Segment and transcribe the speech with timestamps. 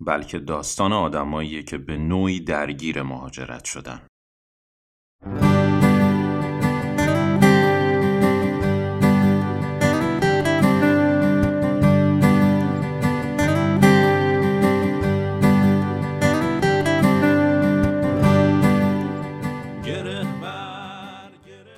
[0.00, 4.00] بلکه داستان آدماییه که به نوعی درگیر مهاجرت شدن.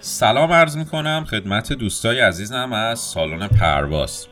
[0.01, 4.27] سلام عرض می کنم خدمت دوستای عزیزم از سالن پرواز.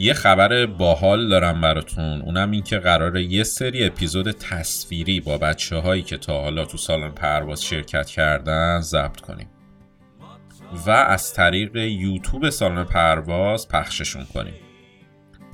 [0.00, 2.20] یه خبر باحال دارم براتون.
[2.20, 6.78] اونم این که قراره یه سری اپیزود تصویری با بچه هایی که تا حالا تو
[6.78, 9.48] سالن پرواز شرکت کردن ضبط کنیم.
[10.86, 14.54] و از طریق یوتیوب سالن پرواز پخششون کنیم.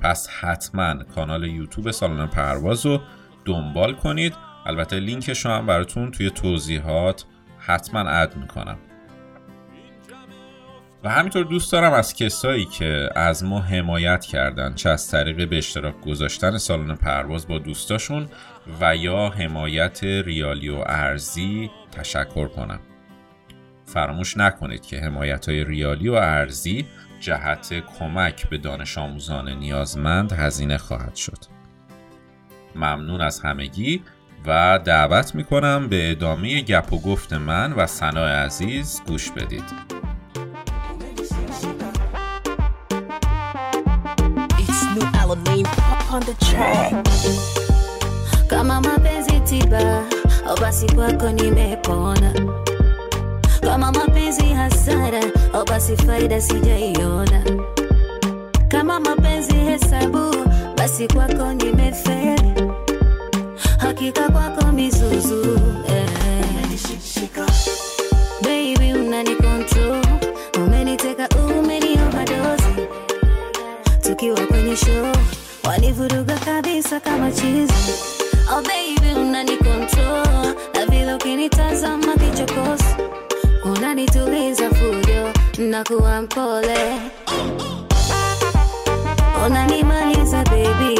[0.01, 3.01] پس حتما کانال یوتیوب سالن پرواز رو
[3.45, 4.33] دنبال کنید.
[4.65, 7.25] البته لینکش رو هم براتون توی توضیحات
[7.59, 8.77] حتما اد می‌کنم.
[11.03, 15.57] و همینطور دوست دارم از کسایی که از ما حمایت کردن چه از طریق به
[15.57, 18.27] اشتراک گذاشتن سالن پرواز با دوستاشون
[18.81, 22.79] و یا حمایت ریالی و ارزی تشکر کنم.
[23.85, 26.85] فراموش نکنید که حمایت های ریالی و ارزی
[27.19, 31.39] جهت کمک به دانش آموزان نیازمند هزینه خواهد شد.
[32.75, 34.03] ممنون از همگی
[34.45, 39.97] و دعوت می‌کنم به ادامه گپ و گفت من و سنا عزیز گوش بدید.
[45.29, 46.93] On the track.
[48.47, 50.03] Kama mapenzi tiba
[50.47, 50.55] au
[50.95, 52.33] kwako nimepona.
[53.61, 55.21] Kama mapenzi hasara
[55.53, 57.43] au basi faida sijaiona.
[58.67, 60.35] Kama mapenzi hesabu
[60.77, 62.53] basi kwako nimefeli.
[63.77, 65.59] Hakika kwako mizuzu
[65.89, 66.09] eh.
[68.41, 69.35] Baby unani
[71.59, 72.87] umeni overdose,
[74.01, 75.11] tukiwa kwenye show
[75.63, 77.93] wanivuruga kabisa kama chizi.
[78.51, 82.95] Oh baby unani control na vile ukinitazama kichokozi.
[83.65, 85.33] Unanituliza fujo
[85.69, 86.99] na kuwa mpole.
[89.45, 90.99] Unanimaliza baby.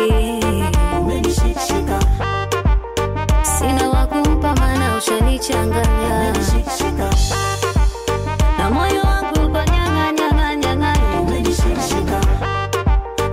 [1.01, 1.99] Umenishika
[3.59, 6.33] sina wakumpa maana ushanichanganya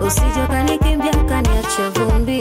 [0.06, 2.38] usije kanikimbia ukaniacha vumbi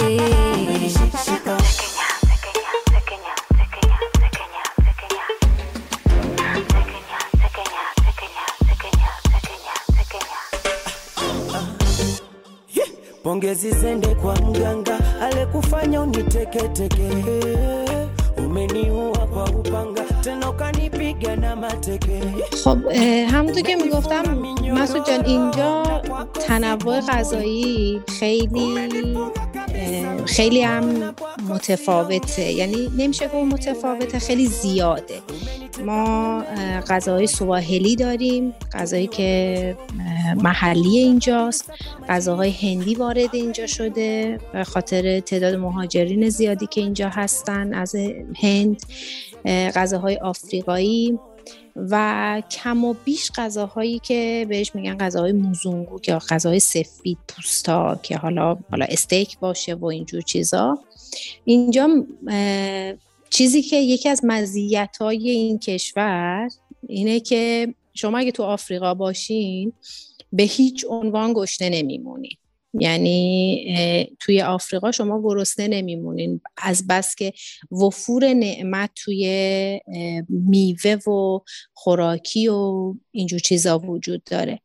[13.24, 17.10] Pongezi zende kwa mganga alikufanya uniteketeke,
[18.38, 20.93] umeniua kwa upanga tena mateke.
[22.64, 22.78] خب
[23.28, 24.38] همونطور که می‌گفتم
[24.74, 25.84] مسعود جان اینجا
[26.34, 28.76] تنوع غذایی خیلی
[30.26, 31.14] خیلی هم
[31.50, 32.52] متفاوته.
[32.52, 35.20] یعنی نمیشه که متفاوته خیلی زیاده.
[35.86, 36.44] ما
[36.90, 39.78] غذاهای سواحلی داریم غذایی که
[40.44, 41.72] محلی اینجاست.
[42.10, 47.96] غذاهای هندی وارد اینجا شده به خاطر تعداد مهاجرین زیادی که اینجا هستن از
[48.42, 48.82] هند.
[49.46, 51.20] غذاهای آفریقایی
[51.76, 58.18] و کم و بیش غذاهایی که بهش میگن غذاهای موزونگو که غذاهای سفید پوستا که
[58.18, 60.80] حالا حالا استیک باشه و اینجور چیزا.
[61.46, 61.90] اینجا
[63.30, 66.50] چیزی که یکی از مزیت های این کشور
[66.88, 69.74] اینه که شما اگه تو آفریقا باشین
[70.34, 72.38] به هیچ عنوان گشنه نمیمونین.
[72.80, 76.42] یعنی توی آفریقا شما گرسنه نمیمونین.
[76.58, 77.34] از بس که
[77.72, 79.82] وفور نعمت توی
[80.30, 81.40] میوه و
[81.74, 84.60] خوراکی و اینجور چیزا وجود داره.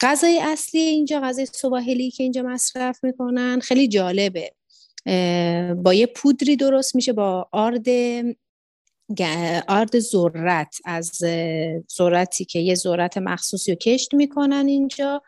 [0.00, 4.52] غذای اصلی اینجا غذای سواحلی که اینجا مصرف می‌کنن خیلی جالبه.
[5.74, 7.86] با یه پودری درست میشه با آرد
[9.68, 11.10] آرد ذرت از
[11.96, 15.22] ذرتی که یه ذرت مخصوصی رو کشت می‌کنن اینجا.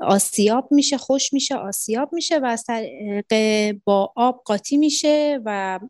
[0.00, 3.24] آسیاب میشه خوش میشه آسیاب میشه و از طریق
[3.84, 5.80] با آب قاطی میشه و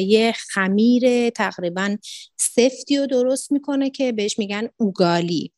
[0.00, 1.96] یه خمیر تقریبا
[2.36, 5.52] سفتی رو درست می‌کنه که بهش میگن اوگالی.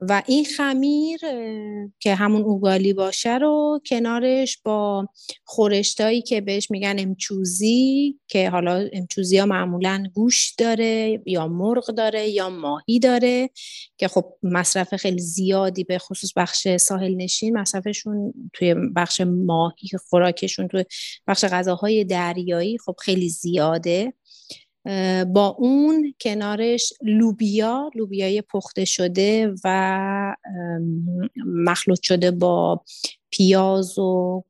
[0.00, 1.20] و این خمیر
[2.00, 5.08] که همون اوگالی باشه رو کنارش با
[5.44, 12.28] خورشتایی که بهش میگن امچوزی که حالا امچوزی ها معمولا گوش داره یا مرغ داره
[12.28, 13.50] یا ماهی داره
[13.96, 20.68] که خب مصرف خیلی زیادی به خصوص بخش ساحل نشین مصرفشون توی بخش ماهی خوراکشون
[20.68, 20.84] توی
[21.26, 24.12] بخش غذاهای دریایی خب خیلی زیاده.
[25.34, 30.36] با اون کنارش لوبیا لوبیای پخته شده و
[31.46, 32.84] مخلوط شده با
[33.30, 34.44] پیاز و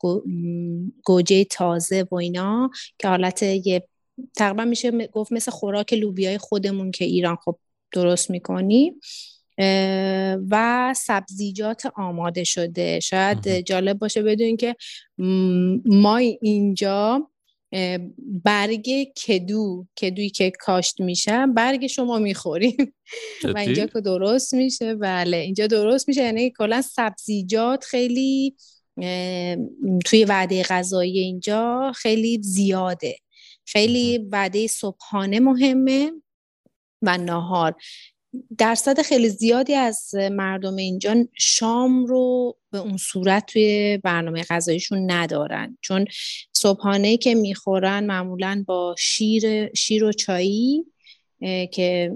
[1.04, 3.88] گوجه تازه و اینا که حالت یه
[4.36, 7.58] تقریبا میشه گفت مثل خوراک لوبیای خودمون که ایران خب
[7.92, 8.94] درست می‌کنی.
[10.50, 13.00] و سبزیجات آماده شده.
[13.00, 14.76] شاید جالب باشه بدون که
[15.84, 17.30] ما اینجا
[18.18, 22.94] برگ کدو کدویی که کاشت میشه برگ شما می‌خوریم.
[23.44, 26.22] و اینجا که درست میشه بله اینجا درست میشه.
[26.22, 28.56] یعنی کلا سبزیجات خیلی
[30.04, 33.18] توی وعده غذایی اینجا خیلی زیاده.
[33.66, 36.12] خیلی وعده صبحانه مهمه
[37.02, 37.74] و نهار
[38.58, 45.78] درصد خیلی زیادی از مردم اینجا شام رو به اون صورت توی برنامه غذاییشون ندارن.
[45.80, 46.04] چون
[46.52, 50.84] صبحانه که می‌خورن معمولا با شیر شیر و چایی
[51.72, 52.12] که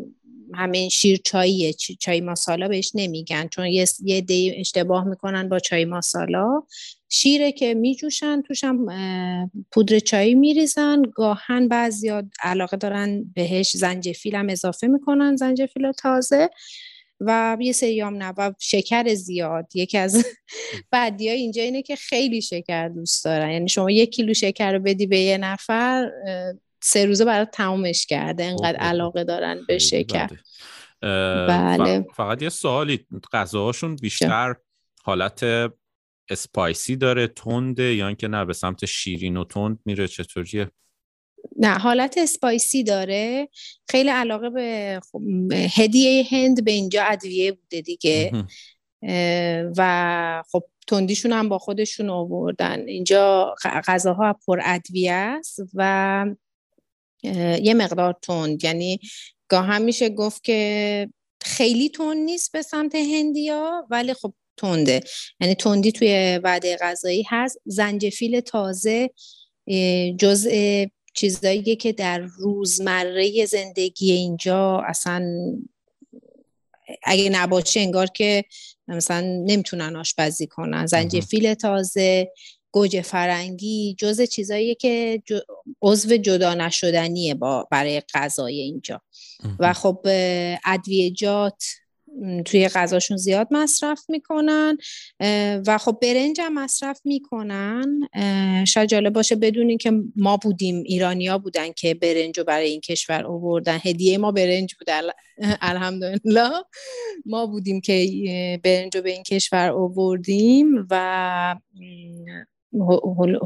[0.55, 3.49] همین شیر چاییه چای ماسالا بهش نمیگن.
[3.49, 6.63] چون یه, یه اشتباه می‌کنن با چای ماسالا.
[7.15, 8.87] شیره که میجوشن توشم
[9.73, 11.03] پودر چایی میریزن.
[11.03, 12.13] گاهن بعضی
[12.43, 16.51] علاقه دارن بهش زنجفیل هم اضافه می‌کنن زنجفیل تازه.
[17.21, 19.77] و یه سریام نه و شکر زیاد.
[19.77, 20.27] یکی از
[20.93, 23.51] بعدی های اینجا اینه که خیلی شکر دوست دارن.
[23.51, 26.11] یعنی شما یک کیلو شکر رو بدی به یه نفر
[26.83, 28.45] سه روزه برای تمومش کرده.
[28.45, 30.29] انقدر علاقه دارن به شکر.
[31.49, 32.05] بله.
[32.17, 33.07] فقط یه سوالی.
[33.33, 34.55] غذاهاشون بیشتر
[35.03, 35.45] حالت
[36.29, 40.71] spicy داره تنده یا اینکه نه به سمت شیرین و تند میره چطوریه؟
[41.57, 43.49] نه حالت spicy داره.
[43.91, 45.23] خیلی علاقه به خب،
[45.53, 48.33] هدیه هند به اینجا ادویه بوده دیگه.
[49.77, 52.89] و خب تندیشون هم با خودشون آوردن.
[52.89, 56.27] اینجا غذاها پر ادویه است و
[57.63, 58.65] یه مقدار تند.
[58.65, 59.01] یعنی
[59.49, 61.09] گاه میشه گفت که
[61.43, 65.01] خیلی تند نیست به سمت هندیا ولی خب تنده.
[65.41, 67.59] یعنی تندی توی وعده غذایی هست.
[67.67, 69.11] زنجفیل تازه
[70.19, 70.85] جزء
[71.15, 75.25] چیزایی که در روزمره زندگی اینجا اصلا
[77.05, 78.45] اگه نباشه انگار که
[78.89, 80.87] مثلا نمی‌تونن آشپزی کنن.
[80.87, 82.33] زنجفیل تازه
[82.71, 85.23] گوجه فرنگی جز چیزایی که
[85.83, 89.03] عضو جدا نشدنیه با برای غذای اینجا.
[89.59, 90.07] و خب
[90.65, 91.65] ادویجات
[92.45, 94.79] توی غذاشون زیاد مصرف می‌کنن
[95.67, 98.09] و خب برنج هم مصرف می‌کنن.
[98.67, 103.25] شاید جالب باشه بدونین که ما بودیم ایرانیا بودن که برنج رو برای این کشور
[103.25, 103.81] آوردن.
[103.85, 104.89] هدیه ما برنج بود
[105.61, 106.51] الحمدلله.
[107.27, 108.07] ما بودیم که
[108.65, 111.57] برنج رو به این کشور آوردیم و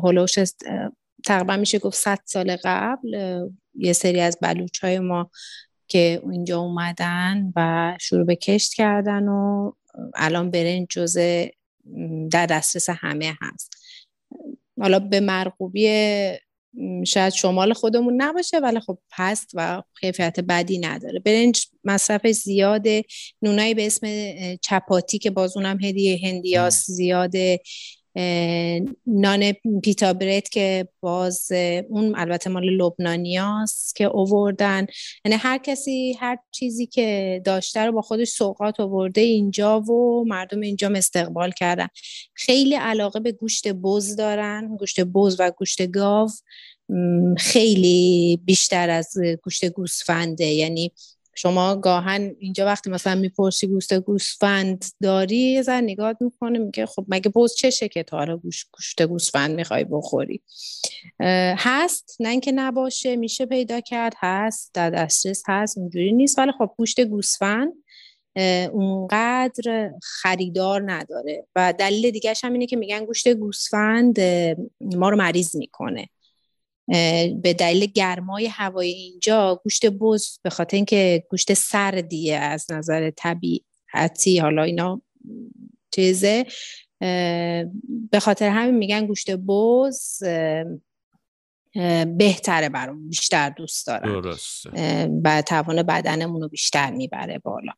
[0.05, 0.39] هلوش
[1.25, 3.41] تقریبا میشه گفت 100 سال قبل
[3.75, 5.31] یه سری از بلوچ های ما
[5.89, 9.73] که اینجا اومدن و شروع به کشت کردن و
[10.15, 11.47] الان برنج جزء
[12.31, 13.77] در دسترس همه هست.
[14.81, 15.89] حالا به مرغوبی
[17.07, 21.19] شاید شمال خودمون نباشه ولی خب هست و کیفیت بدی نداره.
[21.19, 23.05] برنج مصرف زیاده.
[23.43, 24.07] نونایی به اسم
[24.57, 27.61] چپاتی که باز اونم هدیه هندیاس زیاده.
[29.07, 31.53] نان پیتا برد که باز
[31.89, 34.87] اون البته مال لبنانیاست که اووردن.
[35.25, 40.61] یعنی هر کسی هر چیزی که داشته رو با خودش سوقات اوورده اینجا و مردم
[40.61, 41.89] اینجا استقبال کردن.
[42.35, 46.29] خیلی علاقه به گوشت بز دارن گوشت بز و گوشت گاو
[47.39, 50.45] خیلی بیشتر از گوشت گوسفنده.
[50.45, 50.93] یعنی
[51.39, 57.05] شما گاهن اینجا وقتی مثلا می‌پرسی گوشت گوسفند داری یه زن نگاه می‌کنه میگه خب
[57.09, 60.43] مگه بوز چشه که تا گوشت گوسفند می‌خوای بخوری؟
[61.59, 62.17] هست.
[62.21, 64.71] نه اینکه نباشه میشه پیدا کرد هست.
[64.75, 66.39] در دسترس هست اونجوری نیست.
[66.39, 67.73] ولی خب گوشت گوسفند
[68.73, 71.47] اونقدر خریدار نداره.
[71.57, 74.21] و دلیل دیگه هم اینه که میگن گوشت گوسفند
[74.81, 76.09] ما رو مریض می‌کنه.
[77.43, 84.39] به دلیل گرمای هوای اینجا گوشت بز به خاطر اینکه گوشت سردیه از نظر طبیعتی
[84.39, 85.03] حالا اینا
[85.95, 86.47] چیزه.
[88.11, 90.23] به خاطر همین میگن گوشت بز
[92.19, 95.11] بهتره برام بیشتر دوست دارم درسته.
[95.25, 97.73] و توان بدنمون رو بیشتر می‌بره بالا.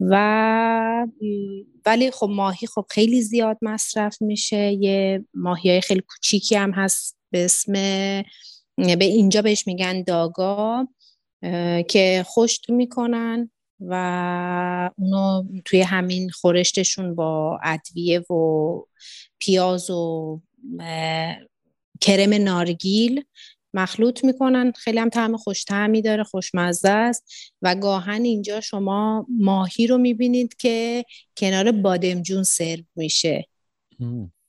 [0.00, 1.06] و
[1.86, 4.72] ولی خب ماهی خب خیلی زیاد مصرف میشه.
[4.72, 7.72] یه ماهی های خیلی کوچیکی هم هست به اسم
[8.76, 10.88] به اینجا بهش میگن داگا
[11.88, 13.50] که خشک می‌کنن
[13.80, 18.80] و اونو توی همین خورشتشون با ادویه و
[19.38, 20.40] پیاز و
[22.00, 23.24] کرم نارگیل
[23.74, 24.72] مخلوط می‌کنن.
[24.76, 30.56] خیلی هم طعم خوش تعمی داره خوشمزه است و گاهن اینجا شما ماهی رو می‌بینید
[30.56, 31.04] که
[31.36, 33.44] کنار بادمجون سرو میشه.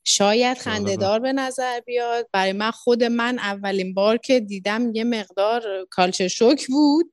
[0.07, 2.29] شاید خندهدار به نظر بیاد.
[2.31, 7.11] برای من خود من اولین بار که دیدم یه مقدار کالچر شوک بود.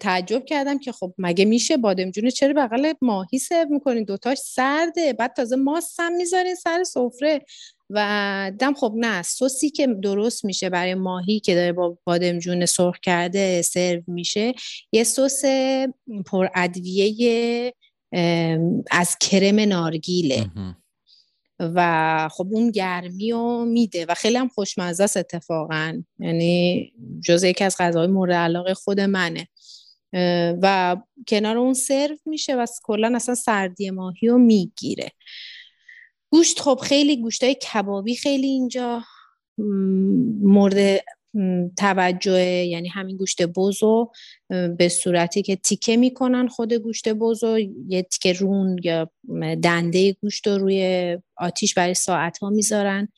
[0.00, 5.12] تعجب کردم که خب مگه میشه بادمجون چرا بغل ماهی سرو می‌کنین؟ دوتاش سرده.
[5.12, 7.44] بعد تازه ماست هم می‌ذارین سر سفره.
[7.90, 13.00] و دم خب نه سوسی که درست میشه برای ماهی که داره با بادمجون سرخ
[13.02, 14.54] کرده سرو میشه.
[14.92, 15.42] یه سس
[16.26, 17.74] پر ادویه
[18.90, 20.50] از کرم نارگیله.
[21.60, 26.02] و خب اون گرمی رو میده و خیلی هم خوشمزه است اتفاقا.
[26.18, 26.92] یعنی
[27.24, 29.48] جز یکی از غذاهای مورد علاقه خود منه.
[30.62, 30.96] و
[31.28, 35.10] کنار اون سرو میشه و کلا اصلا سردی ماهی رو می‌گیره.
[36.30, 39.02] گوشت خب خیلی گوشت های کبابی خیلی اینجا
[40.42, 41.00] مورد
[41.78, 44.10] توجه یعنی همین گوشت بزو
[44.48, 49.10] به صورتی که تیکه می‌کنن خود گوشت بزو یه تیکه رون یا
[49.62, 53.08] دنده گوشت رو روی آتیش برای ساعت ها می‌ذارن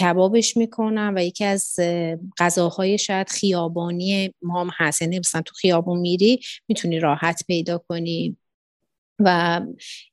[0.00, 1.74] کبابش می‌کنن و یکی از
[2.38, 5.02] غذاهای شاید خیابانی ما هم هست.
[5.02, 8.36] یعنی مثلا تو خیابون میری می‌تونی راحت پیدا کنی.
[9.24, 9.60] و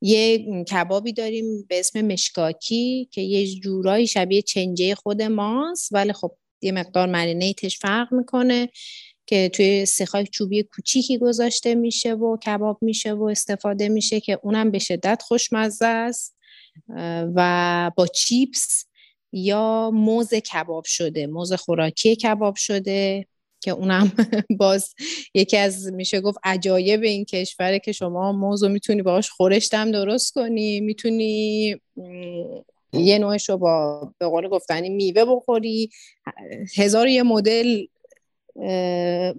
[0.02, 6.38] یه کبابی داریم به اسم مشکاکی که یه جورایی شبیه چنجه خود ماست ولی خب
[6.62, 8.70] یه مقدار مرینیتش فرق می‌کنه
[9.26, 14.72] که توی سیخای چوبی کوچیکی گذاشته میشه و کباب میشه و استفاده میشه که اونم
[14.72, 16.38] به شدت خوشمزه است
[17.36, 18.86] و با چیپس
[19.32, 23.28] یا موز کباب شده موز خوراکی کباب شده
[23.60, 24.12] که اونم
[24.60, 24.94] باز
[25.34, 30.80] یکی از میشه گفت عجایب این کشوره که شما موزو می‌تونی باش خورشتم درست کنی
[30.80, 31.76] می‌تونی
[33.00, 35.90] یه نوعش رو با به قول گفتنی میوه بخوری.
[36.78, 37.86] هزار یه مدل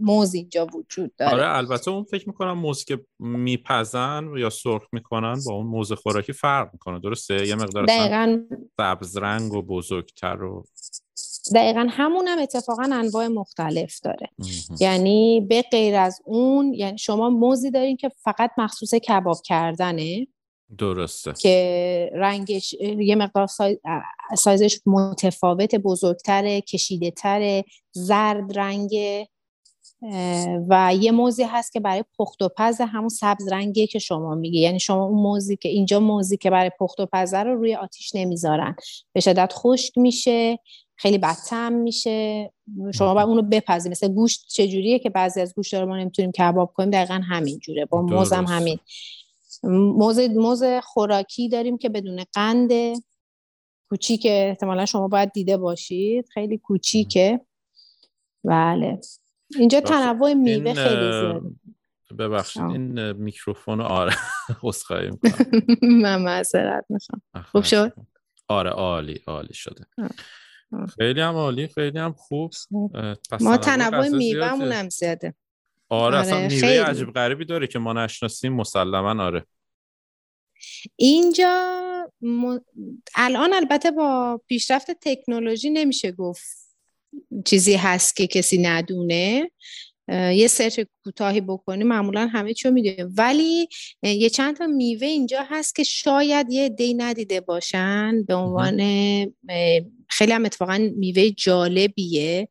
[0.00, 1.32] موز اینجا وجود داره.
[1.32, 6.32] آره البته اون فکر می‌کنم موز که میپزن یا سرخ می‌کنن با اون موز خوراکی
[6.32, 7.00] فرق می‌کنه.
[7.00, 8.44] درسته؟ یه مقدار دقیقا.
[8.76, 10.64] سبز رنگ و بزرگتر و
[11.54, 14.28] دقیقا همون هم اتفاقا انواع مختلف داره.
[14.80, 20.26] یعنی به غیر از اون یعنی شما موزی دارین که فقط مخصوص کباب کردنه.
[20.78, 21.32] درسته.
[21.32, 23.48] که رنگش یه مقدار
[24.38, 28.94] سایزش متفاوت بزرگتره کشیده تره زرد رنگ
[30.68, 34.60] و یه موزی هست که برای پخت و پز همون سبز رنگیه که شما میگی.
[34.60, 38.14] یعنی شما اون موزی که اینجا موزی که برای پخت و پزه رو روی آتیش
[38.14, 38.76] نمی‌ذارن.
[39.12, 40.58] به شدت خشک میشه
[40.96, 42.50] خیلی بدتم میشه.
[42.94, 46.72] شما باید اونو بپزید مثل گوشت چجوریه که بعضی از گوشت رو ما نمی‌تونیم کباب
[46.75, 46.90] کنیم.
[46.90, 48.78] دقیقا همین جوره با موزم همین.
[49.62, 52.70] موز موز خوراکی داریم که بدون قند
[53.90, 56.28] کوچیک احتمالا شما باید دیده باشید.
[56.34, 57.40] خیلی کوچیکه
[58.44, 59.00] بله.
[59.58, 61.50] اینجا تنوع میوه خیلی زیاده.
[62.18, 62.62] ببخشید.
[62.62, 64.12] این میکروفون آره
[64.86, 65.62] خواهی می‌کنم.
[66.02, 67.22] من معذرت می‌خوام.
[67.52, 67.92] خوب شد؟
[68.48, 69.86] آره عالی عالی شده.
[70.98, 72.52] خیلی هم عالی خیلی هم خوب.
[73.40, 75.34] ما تنوع میوهمون هم زیاده.
[75.88, 79.47] آره, آره اصلا میوه عجیب غریبی داره که ما نشناسیم مسلما آره.
[80.97, 81.78] اینجا
[83.14, 86.47] الان البته با پیشرفت تکنولوژی نمیشه گفت
[87.45, 89.50] چیزی هست که کسی ندونه.
[90.11, 93.68] یه سرچ کوتاهی بکنی معمولا همه چیو می‌دونیم ولی
[94.02, 98.76] یه چند تا میوه اینجا هست که شاید یه دی ندیده باشن به عنوان
[100.09, 102.49] خیلی هم اتفاقا میوه جالبیه.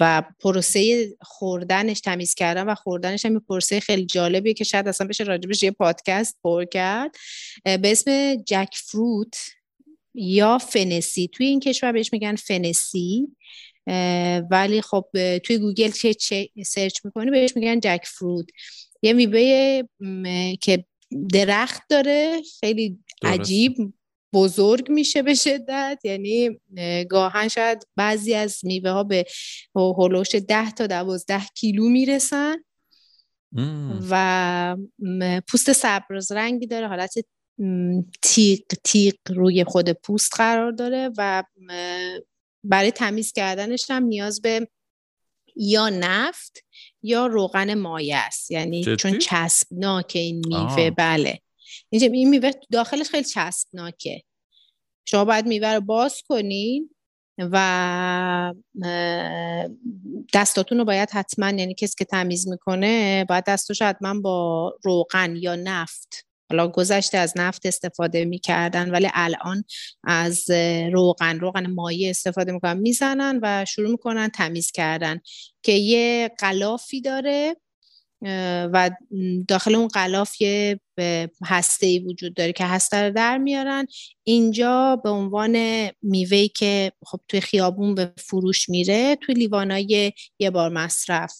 [0.00, 5.24] و پروسه خوردنش تمیز کردن و خوردنش هم پروسه خیلی جالبیه که شاید اصلا بشه
[5.24, 7.16] راجبش یه پادکست پر کرد.
[7.64, 9.36] به اسم jackfruit
[10.14, 11.28] یا fenesi.
[11.32, 13.28] توی این کشور بهش میگن fenesi.
[14.50, 15.04] ولی خب
[15.38, 18.46] توی گوگل چه, چه search می‌کنی بهش میگن jackfruit.
[19.02, 19.82] یه میوه
[20.60, 20.84] که
[21.32, 23.92] درخت داره خیلی عجیب
[24.32, 25.98] بزرگ میشه به شدت.
[26.04, 26.60] یعنی
[27.10, 29.24] گاهن شاید بعضی از میوه ها به
[29.74, 32.56] هلوش ده تا دوازده کیلو می‌رسن.
[34.10, 34.76] و
[35.48, 36.88] پوست سبز رنگی داره.
[36.88, 37.14] حالت
[38.22, 41.44] تیق تیق روی خود پوست قرار داره و
[42.64, 44.68] برای تمیز کردنش هم نیاز به
[45.56, 46.64] یا نفت
[47.02, 48.50] یا روغن مایه است.
[48.50, 50.90] یعنی جدی؟ چون چسبناکه این میوه.
[50.90, 51.38] بله.
[51.92, 54.22] اینجا این میوه داخلش خیلی چسبناکه.
[55.04, 56.90] شما باید میوه رو باز کنین
[57.38, 58.54] و
[60.34, 65.56] دستاتون رو باید حتما یعنی کسی که تمیز می‌کنه باید دستاشو حتما با روغن یا
[65.56, 69.64] نفت حالا گذشته از نفت استفاده می‌کردن ولی الان
[70.04, 70.50] از
[70.92, 75.20] روغن روغن مایع استفاده می‌کنن می‌زنن و شروع می‌کنن تمیز کردن
[75.62, 77.56] که یه غلافی داره
[78.72, 78.90] و
[79.48, 80.80] داخل اون غلاف یه
[81.44, 83.86] هسته ای وجود داره که هسته رو در میارن.
[84.24, 90.70] اینجا به عنوان میوهی که خب توی خیابون به فروش میره توی لیوانای یه بار
[90.70, 91.34] مصرف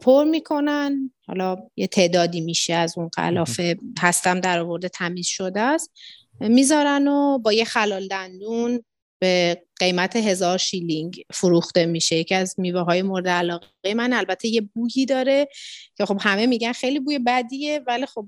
[0.00, 1.10] پر می‌کنن.
[1.26, 3.60] حالا یه تعدادی میشه از اون غلاف
[3.98, 5.92] هستم در آورده تمیز شده است.
[6.40, 8.84] می‌ذارن و با یه خلال دندون
[9.18, 12.16] به قیمت هزار شیلینگ فروخته میشه.
[12.16, 14.12] یکی از میوه های مورد علاقه من.
[14.12, 15.48] البته یه بویی داره
[15.96, 18.26] که خب همه میگن خیلی بوی بدیه ولی خب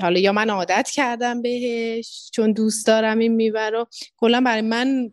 [0.00, 3.86] حالا یا من عادت کردم بهش چون دوست دارم این میوه رو.
[4.16, 5.10] کلا برای من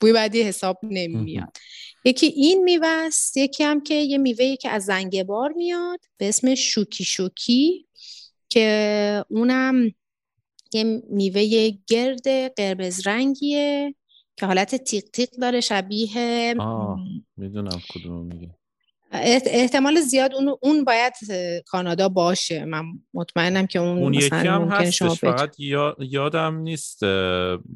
[0.00, 1.56] بوی بدی حساب نمیاد.
[2.04, 3.36] یکی این میوه است.
[3.36, 7.86] یکی هم که یه میوه که از زنگبار میاد به اسم شوکی شوکی
[8.48, 9.94] که اونم
[10.72, 13.94] یه میوه گرد قرمز رنگیه.
[14.40, 16.98] که حالت تیق تیق داره شبیه آه.
[17.36, 18.54] می‌دونم کدوم میگه
[19.12, 21.12] احت- احتمال زیاد اون اون باید
[21.66, 22.64] کانادا باشه.
[22.64, 27.04] من مطمئنم که اون, اون یکی مثلا هم ممکنه شما هستش فقط یا- یادم نیست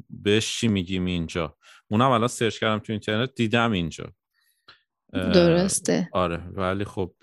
[0.09, 1.55] بهش چی میگیم اینجا.
[1.87, 4.13] اونم الان سرچ کردم تو اینترنت دیدم اینجا.
[5.13, 6.09] درسته.
[6.13, 7.13] آره ولی خب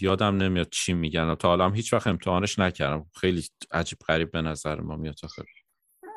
[0.00, 1.34] یادم نمیاد چی میگن.
[1.34, 3.06] تا حالا هم هیچ وقت امتحانش نکردم.
[3.14, 5.42] خیلی عجیب غریب به نظر ما میاد آخه.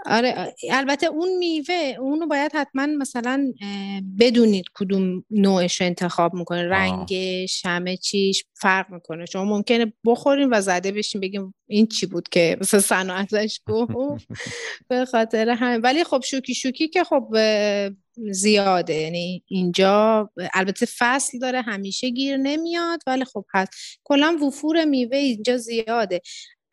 [0.06, 3.54] آره البته اون میوه اونو باید حتما مثلا
[4.20, 6.70] بدونید کدوم نوعش رو انتخاب می‌کنه.
[6.70, 9.26] رنگش همه چیش فرق می‌کنه.
[9.26, 14.28] شما ممکنه بخورین و زده بشین بگیم این چی بود که مثلا سنا ازش گفت؟
[14.90, 15.82] به خاطر همین.
[15.82, 17.28] ولی خب شوکی شوکی که خب
[18.32, 18.94] زیاده.
[18.94, 23.70] یعنی اینجا البته فصل داره همیشه گیر نمیاد ولی خب هست.
[24.04, 26.22] کلا وفور میوه اینجا زیاده.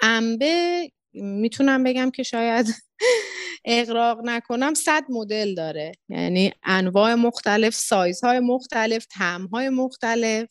[0.01, 2.67] انبه می‌تونم بگم که شاید
[3.65, 5.93] اقراق نکنم صد مدل داره.
[6.09, 10.49] یعنی انواع مختلف سایزهای مختلف طعمهای مختلف.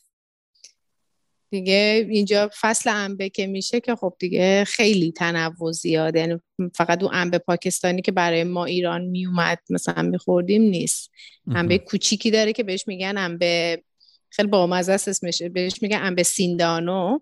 [1.51, 6.39] دیگه اینجا فصل انبه که میشه که خب دیگه خیلی تنوع زیاده یعنی
[6.75, 11.11] فقط اون انبه پاکستانی که برای ما ایران میومد مثلا میخوردیم نیست.
[11.47, 13.83] انبه کوچیکی داره که بهش میگن انبه
[14.29, 15.41] خیلی بامزه است اسمش.
[15.41, 17.19] بهش میگن انبه سیندانو.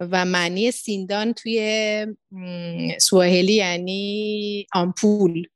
[0.00, 5.48] و معنی سیندان توی م، سواحلی یعنی آمپول.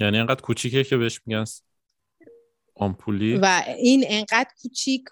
[0.00, 1.44] یعنی انقدر کوچیکه که بهش میگن
[2.74, 5.04] آمپولی؟ و این انقدر کوچیک.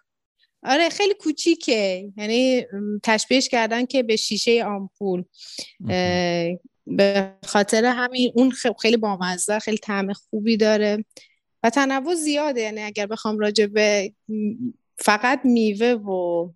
[0.62, 2.12] آره خیلی کوچیکه.
[2.17, 2.67] یعنی
[3.03, 5.25] تشبیهش کردن که به شیشه آمپول.
[6.87, 11.05] به خاطر همین اون خیلی بامزه خیلی طعم خوبی داره.
[11.62, 12.61] و تنوع زیاده.
[12.61, 14.12] یعنی اگر بخوام راجع به
[14.96, 16.50] فقط میوه و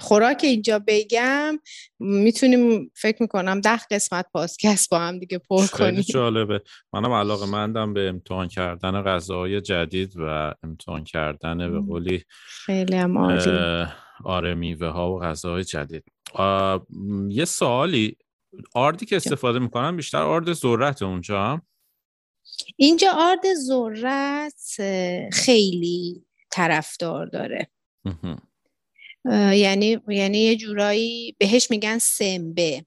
[0.00, 1.58] خوراک اینجا بگم.
[1.98, 6.00] می‌تونیم فکر می‌کنم ده قسمت پادکست با هم دیگه پر خیلی کنیم.
[6.00, 6.62] جالبه.
[6.92, 11.80] منم علاقه مندم به امتحان کردن غذاهای جدید و امتحان کردن به.
[11.80, 13.86] قولی خیلی هم عالی.
[14.24, 16.04] آره میوه ها و غذاهای جدید.
[17.28, 18.16] یه سوالی.
[18.74, 21.42] آردی که استفاده می‌کنن بیشتر آرد ذرت اونجا.
[21.42, 21.62] هم
[22.76, 24.76] اینجا آرد ذرت
[25.32, 27.68] خیلی طرفدار داره.
[29.54, 32.84] یعنی یعنی یه جورایی بهش میگن سمبه.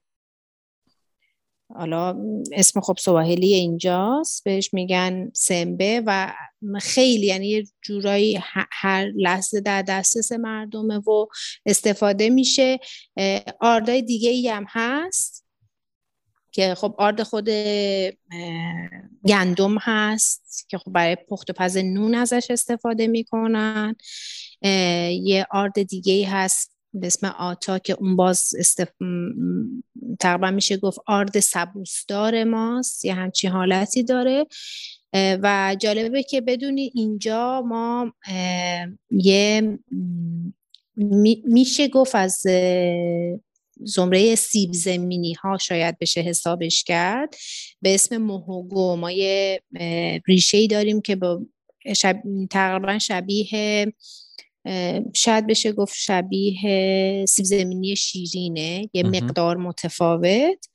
[1.74, 2.16] حالا
[2.52, 4.44] اسم خب سواحلی اینجاست.
[4.44, 6.32] بهش میگن سمبه و
[6.80, 8.40] خیلی یعنی یه جورایی
[8.72, 11.26] هر لحظه در دسترس مردمه و
[11.66, 12.78] استفاده میشه.
[13.60, 15.47] آردای دیگه ای هم هست.
[16.52, 17.48] که خب آرد خود
[19.28, 23.96] گندم هست که خب برای پخت و پز نون ازش استفاده می‌کنن.
[25.22, 28.88] یه آرد دیگه هست به اسم آتا که اون باز استف...
[30.20, 34.46] تقریبا میشه گفت آرد سبوسدار ماست یه همچین حالتی داره.
[35.14, 38.12] و جالبه که بدونی اینجا ما
[39.10, 39.78] یه
[41.44, 42.42] میشه گفت از
[43.84, 47.34] زمره سیب زمینی ها شاید بشه حسابش کرد
[47.82, 49.62] به اسم موهوگو ما یه
[50.26, 51.42] ریشه ای داریم که با
[51.96, 52.22] شب...
[52.50, 53.92] تقریبا شبیه
[55.14, 59.02] شاید بشه گفت شبیه سیب زمینی شیرینه یه.
[59.02, 60.68] مقدار متفاوت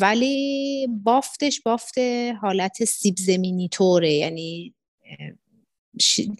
[0.00, 1.98] ولی بافتش بافت
[2.42, 4.74] حالت سیب زمینی طوره یعنی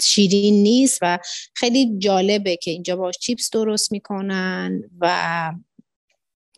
[0.00, 1.18] شیرین نیست و
[1.54, 5.52] خیلی جالبه که اینجا باش چیپس درست می‌کنن و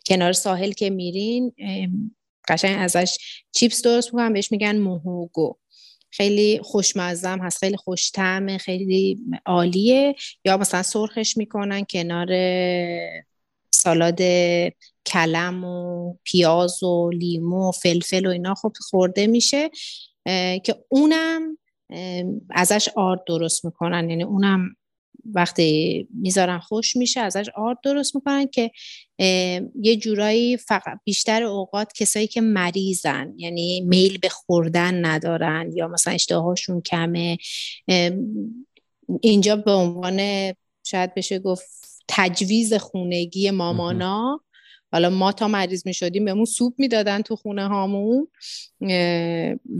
[0.06, 1.52] کنار ساحل که میرین
[2.48, 3.18] قشنگ ازش
[3.52, 5.54] چیپس درست می‌کنن بهش میگن موهوگو.
[6.10, 10.14] خیلی خوشمزم هست خیلی خوشتمه خیلی عالیه.
[10.44, 12.28] یا مثلا سرخش می‌کنن کنار
[13.70, 14.20] سالاد
[15.06, 19.70] کلم و پیاز و لیمو و فلفل و اینا خب خورده میشه
[20.64, 21.58] که اونم
[22.50, 24.10] ازش آرد درست می‌کنن.
[24.10, 24.76] یعنی اونم
[25.24, 28.70] وقتی می‌ذارن خوش میشه ازش آرد درست می‌کنن که
[29.82, 36.14] یه جورایی فقط بیشتر اوقات کسایی که مریضن یعنی میل به خوردن ندارن یا مثلا
[36.14, 37.38] اشتهاشون کمه.
[39.20, 40.18] اینجا به عنوان
[40.84, 41.66] شاید بشه گفت
[42.08, 44.40] تجویز خونگی مامانا.
[44.92, 48.28] حالا ما تا مریض می شدیم بهمون سوپ می‌دادن تو خونه هامون.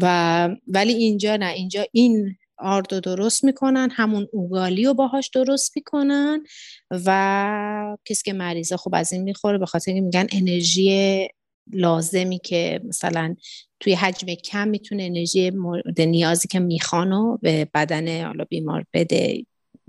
[0.01, 5.77] و ولی اینجا نه اینجا این آرد رو درست می‌کنن همون اوگالی رو باهاش درست
[5.77, 6.43] می‌کنن
[6.91, 11.29] و کسی که مریضه خب از این می‌خوره به خاطر میگن انرژی
[11.73, 13.37] لازمی که مثلا
[13.81, 19.45] توی حجم کم می‌تونه انرژی مورد نیازی که میخوانو به بدن حالا بیمار بده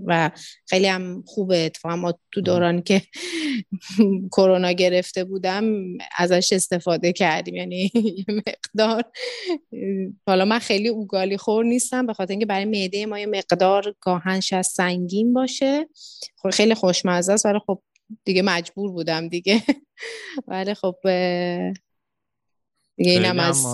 [0.06, 0.30] و
[0.66, 1.56] خیلی هم خوبه.
[1.56, 3.02] اتفاقا ما تو دورانی که
[4.36, 5.64] کرونا گرفته بودم
[6.16, 7.54] ازش استفاده کردیم.
[7.54, 7.92] یعنی
[8.46, 9.04] مقدار
[10.26, 14.52] حالا من خیلی اوگالی خور نیستم به خاطر اینکه برای معده ما یه مقدار گاهنش
[14.52, 15.88] از سنگین باشه.
[16.36, 17.82] خب خیلی خوشمزه است ولی خب
[18.24, 19.62] دیگه مجبور بودم دیگه.
[20.48, 20.96] ولی خب
[22.96, 23.66] دیگه اینم از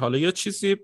[0.00, 0.76] حالا یه چیزی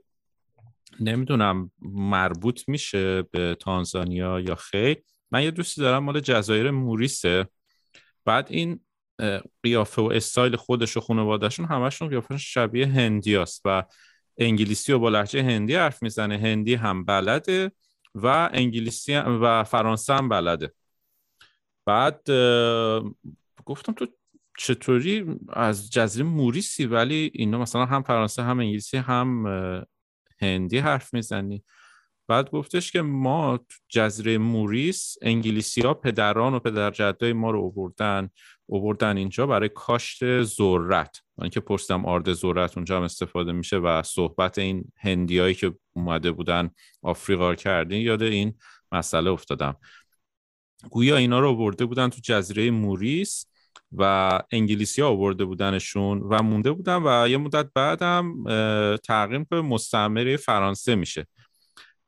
[1.00, 5.02] نمی‌دونم مربوط میشه به تانزانیا یا خیر.
[5.30, 7.48] من یه دوستی دارم مال جزایر موریسه.
[8.24, 8.80] بعد این
[9.62, 13.85] قیافه و استایل خودش و خانوادهشون همشون قیافه شبیه هندی است و
[14.38, 16.38] انگلیسی و با لحجه هندی حرف می‌زنه.
[16.38, 17.72] هندی هم بلده
[18.14, 20.72] و انگلیسی هم و فرانسه هم بلده.
[21.87, 22.20] بعد
[23.64, 24.06] گفتم تو
[24.59, 29.46] چطوری از جزیره موریسی؟ ولی اینا مثلا هم فرانسه هم انگلیسی هم
[30.40, 31.64] هندی حرف می‌زنی.
[32.29, 38.31] بعد گفتش که ما تو جزیره موریس انگلیسی ها پدران و پدرجدای ما رو اووردن
[38.66, 41.20] اووردن اینجا برای کاشت ذرت.
[41.38, 46.33] من که پرسیدم آرد ذرت اونجا هم استفاده میشه و صحبت این هندیایی که اومده
[46.33, 46.70] بودن
[47.03, 48.55] آفریقا کردین یاد این
[48.92, 49.77] مسئله افتادم.
[50.90, 53.46] گویا اینا رو آورده بودن تو جزیره موریس.
[53.92, 58.44] و انگلیسی ها آورده بودنشون و مونده بودن و یه مدت بعدم
[58.96, 61.26] تغییر به مستعمره فرانسه میشه.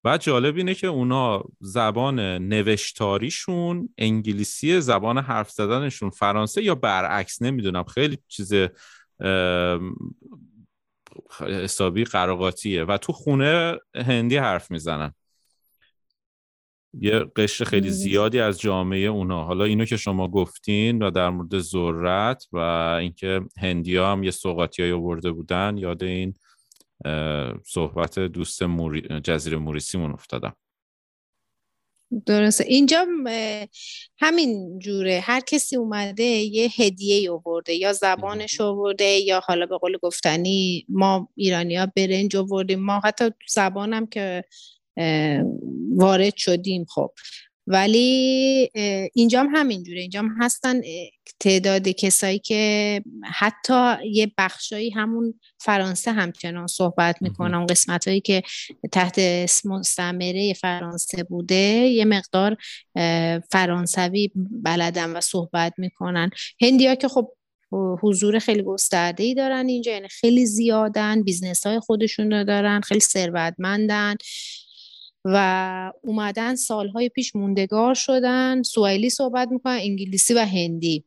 [0.05, 7.85] و جالب اینه که اونا زبان نوشتاریشون انگلیسی زبان حرف زدنشون فرانسه یا برعکس نمی‌دونم
[7.85, 8.53] خیلی چیز
[11.41, 12.85] حسابی قراقاتیه.
[12.85, 15.15] و تو خونه هندی حرف می‌زنن.
[16.95, 19.45] یه قشر خیلی زیادی از جامعه اونا.
[19.45, 22.59] حالا اینو که شما گفتین و در مورد ذرت و
[23.01, 26.35] اینکه هندیا هم یه سوقاتی آورده بودن یاد این
[27.67, 29.21] صحبت دوست موری...
[29.21, 30.57] جزیره موریسیمون افتادم.
[32.27, 32.65] درسته.
[32.65, 33.07] اینجا
[34.19, 35.21] همین جوره.
[35.25, 41.29] هر کسی اومده یه هدیه آورده یا زبانش آورده یا حالا به قول گفتنی ما
[41.35, 42.81] ایرانیا برنج آوردیم.
[42.81, 44.45] ما حتی زبانم که
[45.97, 47.11] وارد شدیم خب.
[47.71, 48.71] ولی
[49.15, 50.01] اینجام همینجوره.
[50.01, 50.81] اینجام هستن
[51.41, 57.55] تعداد کسایی که حتی یه بخشایی همون فرانسه همچنان صحبت می‌کنن.
[57.55, 58.43] اون قسمت هایی که
[58.93, 59.19] تحت
[59.65, 62.57] مستعمره فرانسه بوده یه مقدار
[63.51, 64.31] فرانسوی
[64.65, 66.31] بلدن و صحبت می‌کنن.
[66.61, 67.33] هندی ها که خب
[68.03, 73.01] حضور خیلی گسترده ای دارن اینجا یعنی خیلی زیادن business های خودشون رو دارن خیلی
[73.01, 74.15] ثروتمندن.
[75.35, 78.63] و اومدن سالهای پیش موندگار شدن.
[78.63, 81.05] سوئیلی صحبت می‌کنن انگلیسی و هندی.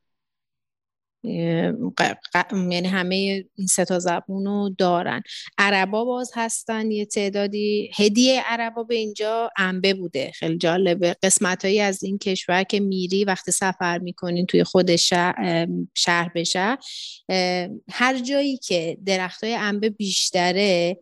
[1.24, 3.16] یعنی همه
[3.56, 5.22] این ستا زبون رو دارن.
[5.58, 6.92] عربا باز هستن.
[6.92, 10.32] یه تعدادی هدیه عربا به اینجا انبه بوده.
[10.32, 11.16] خیلی جالبه.
[11.24, 16.78] قسمت هایی از این کشور که میری وقتی سفر می‌کنین توی خود شهر, شهر بشه
[17.90, 20.98] هر جایی که درخت های انبه بیشتره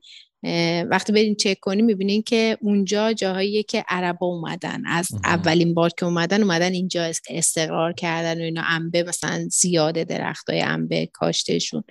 [0.89, 6.05] وقتی برین چک کنیم می‌بینین که اونجا جاهایی که عربا اومدن از اولین بار که
[6.05, 11.83] اومدن اومدن اینجا استقرار کردن و اینا انبه مثلا زیاده درخت های انبه کاشتشون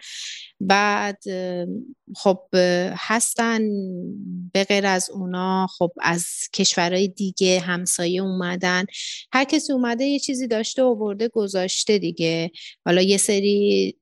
[0.60, 1.22] بعد
[2.16, 2.40] خب
[2.96, 3.68] هستن
[4.52, 8.84] به غیر از اونا خب از کشورهای دیگه همسایه اومدن.
[9.32, 12.50] هر کسی اومده یه چیزی داشته و برده گذاشته دیگه.
[12.84, 13.96] حالا یه سری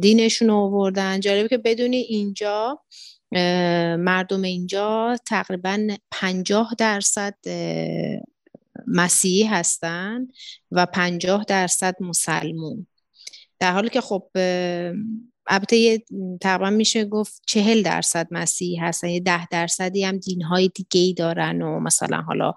[0.00, 1.20] دینشون رو آوردن.
[1.20, 2.80] جالبه که بدونی اینجا
[3.96, 7.34] مردم اینجا تقریبا پنجاه درصد
[8.86, 10.26] مسیحی هستن
[10.70, 12.86] و پنجاه درصد مسلمون.
[13.58, 14.30] در حالی که خب
[15.46, 16.02] البته
[16.40, 21.62] تقریبا میشه گفت چهل درصد مسیحی هستن یه ده درصدی هم دینهای دیگه ای دارن
[21.62, 22.52] و مثلا حالا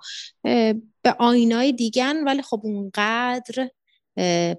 [1.01, 3.69] به آینای دیگن ولی خب اونقدر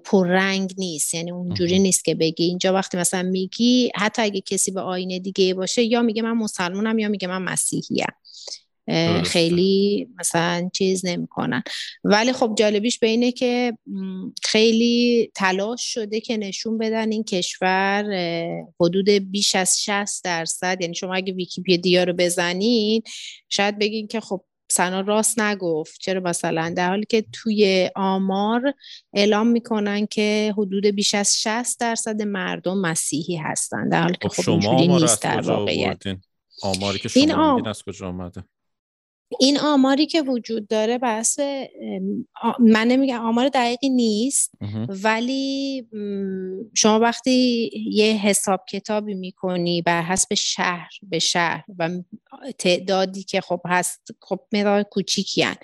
[0.03, 1.13] پررنگ نیست.
[1.13, 2.43] یعنی اونجوری نیست که بگی.
[2.43, 6.99] اینجا وقتی مثلا میگی حتی اگه کسی به آینه دیگه باشه یا میگه من مسلمونم
[6.99, 8.07] یا میگه من مسیحیم.
[9.23, 11.63] خیلی مثلا چیز نمی‌کنن.
[12.03, 13.77] ولی خب جالبیش به اینه که
[14.43, 18.05] خیلی تلاش شده که نشون بدن این کشور
[18.79, 20.77] حدود بیش از 60 درصد.
[20.81, 23.01] یعنی شما اگه ویکیپدیا رو بزنین
[23.49, 25.99] شاید بگین که خب سنا راست نگفت.
[26.01, 28.73] چرا مثلا؟ در حالی که توی آمار
[29.13, 33.89] اعلام می‌کنن که حدود بیش از 60 درصد مردم مسیحی هستن.
[33.89, 36.03] در حالی که خب, خب شما نیست در واقعیت.
[36.61, 38.43] آماری که شما این از کجا آمده؟
[39.39, 41.39] این آماری که وجود داره بحث
[42.59, 44.51] من نمیگم آمار دقیقی نیست
[45.03, 45.87] ولی
[46.75, 51.89] شما وقتی یه حساب کتابی می‌کنی بر حسب شهر به شهر و
[52.57, 55.55] تعدادی که خب هست خب مقدار کوچیکی هن.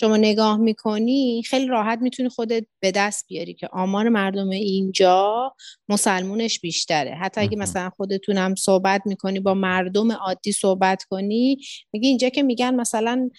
[0.00, 5.54] شما نگاه می‌کنی خیلی راحت می‌تونی خودت به دست بیاری که آمار مردم اینجا
[5.88, 7.10] مسلمونش بیشتره.
[7.14, 11.58] حتی اگه مثلا خودتونم صحبت می‌کنی با مردم عادی صحبت کنی
[11.92, 13.30] میگی اینجا که میگن مثلا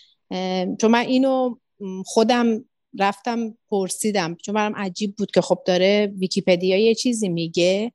[0.82, 1.56] چون من اینو
[2.06, 2.66] خودم
[3.00, 7.92] رفتم پرسیدم چون برام عجیب بود که خب داره ویکیپدیا یه چیزی میگه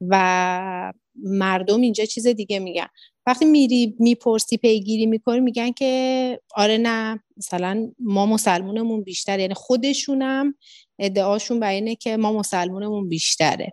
[0.00, 2.86] و مردم اینجا چیز دیگه میگن.
[3.26, 10.54] وقتی میری می‌پرسی پیگیری می‌کنی میگن که آره نه مثلا ما مسلمونمون بیشتر یعنی خودشونم
[10.98, 13.72] ادعاشون به اینه که ما مسلمونمون بیشتره.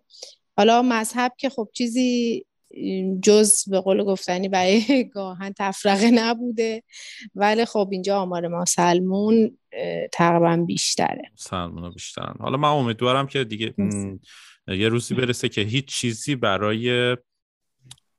[0.58, 2.46] حالا مذهب که خب چیزی
[3.24, 6.84] جز به قول گفتنی برای گاهن تفرقه نبوده.
[7.36, 9.58] ولی خب اینجا آمار مسلمون
[10.12, 11.32] تقریبا بیشتره.
[11.34, 12.36] مسلمون بیشترن.
[12.40, 13.74] حالا من امیدوارم که دیگه
[14.68, 17.16] یه روزی برسه که هیچ چیزی برای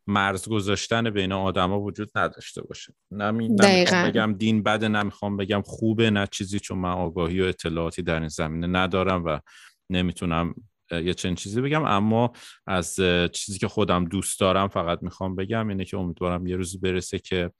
[0.06, 2.94] مرز گذاشتن بین آدما وجود نداشته باشه.
[3.10, 8.18] نمی‌خوام بگم دین بده نمی‌خوام بگم خوبه نه چیزی چون من آگاهی و اطلاعاتی در
[8.20, 9.40] این زمینه ندارم و
[9.90, 10.54] نمی‌تونم
[10.90, 11.84] یه چنین چیزی بگم.
[11.84, 12.32] اما
[12.66, 12.96] از
[13.32, 17.50] چیزی که خودم دوست دارم فقط می‌خوام بگم اینه که امیدوارم یه روزی برسه که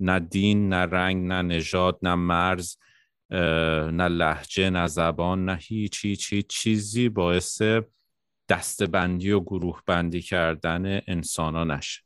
[0.00, 2.76] نه دین نه رنگ نه نژاد نه مرز
[3.30, 7.62] نه لحجه نه زبان نه هیچ هیچ هیچ چیزی باعث
[8.48, 12.00] دستبندی و گروه بندی کردن انسان نشه.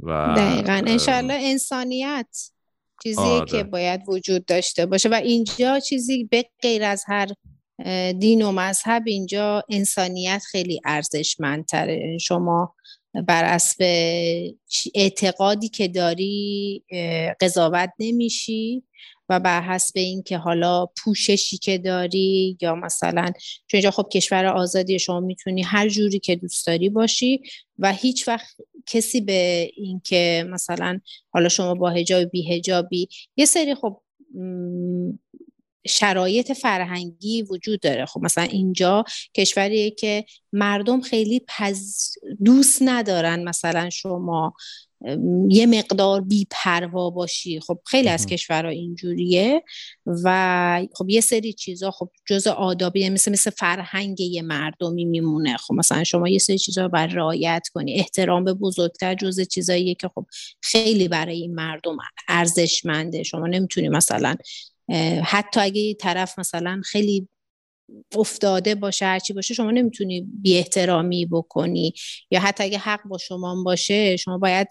[0.00, 0.82] و دقیقا.
[0.86, 2.50] انشالله انسانیت
[3.02, 3.46] چیزی آره.
[3.46, 7.28] که باید وجود داشته باشه و اینجا چیزی به غیر از هر
[8.18, 12.18] دین و مذهب اینجا انسانیت خیلی ارزشمندتره.
[12.18, 12.74] شما
[13.14, 13.82] بر اسب
[14.94, 16.82] اعتقادی که داری
[17.40, 18.82] قضاوت نمیشی
[19.28, 23.24] و بر حسب اینکه حالا پوششی که داری یا مثلا
[23.66, 27.42] چون اینجا خب کشور آزادی شما می‌تونی هر جوری که دوست داری باشی
[27.78, 31.00] و هیچ وقت کسی به اینکه مثلا
[31.30, 34.00] حالا شما با هجاب بی هجابی یه سری خب
[35.86, 38.06] شرایط فرهنگی وجود داره.
[38.06, 42.10] خب مثلا اینجا کشوریه که مردم خیلی پز
[42.44, 44.54] دوست ندارن مثلا شما
[45.48, 47.60] یه مقدار بیپروا باشی.
[47.60, 49.62] خب خیلی از کشورها اینجوریه
[50.06, 55.56] و خب یه سری چیزا خب جز آدابی مثل مثل فرهنگ یه مردمی میمونه.
[55.56, 57.94] خب مثلا شما یه سری چیزا بر رعایت کنی.
[57.94, 60.26] احترام به بزرگتر جز چیزاییه که خب
[60.60, 61.96] خیلی برای این مردم
[62.28, 63.22] ارزشمنده.
[63.22, 64.36] شما نمی‌تونی مثلا
[65.24, 67.28] حتی اگه طرف مثلا خیلی
[68.16, 71.94] افتاده باشه هرچی باشه شما نمی‌تونی بی احترامی بکنی.
[72.30, 74.68] یا حتی اگه حق با شما باشه شما باید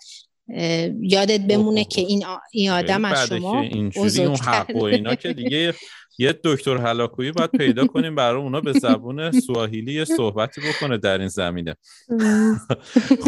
[1.02, 5.73] یادت بمونه که این, این آدم از شما اینجوری اون حق و اینا که دیگه
[6.17, 11.28] یه دکتر هلاکویی باید پیدا کنیم برای اونا به زبون سواهیلی صحبتی بکنه در این
[11.28, 11.76] زمینه.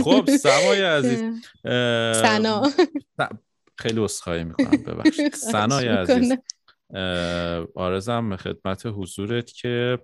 [0.04, 1.20] خب سمای عزیز
[2.22, 2.72] سنا
[3.76, 5.34] خیلی اصخایی می‌کنم ببخشید.
[5.34, 6.34] سنای عزیز.
[7.76, 10.00] آرزم خدمت حضورت که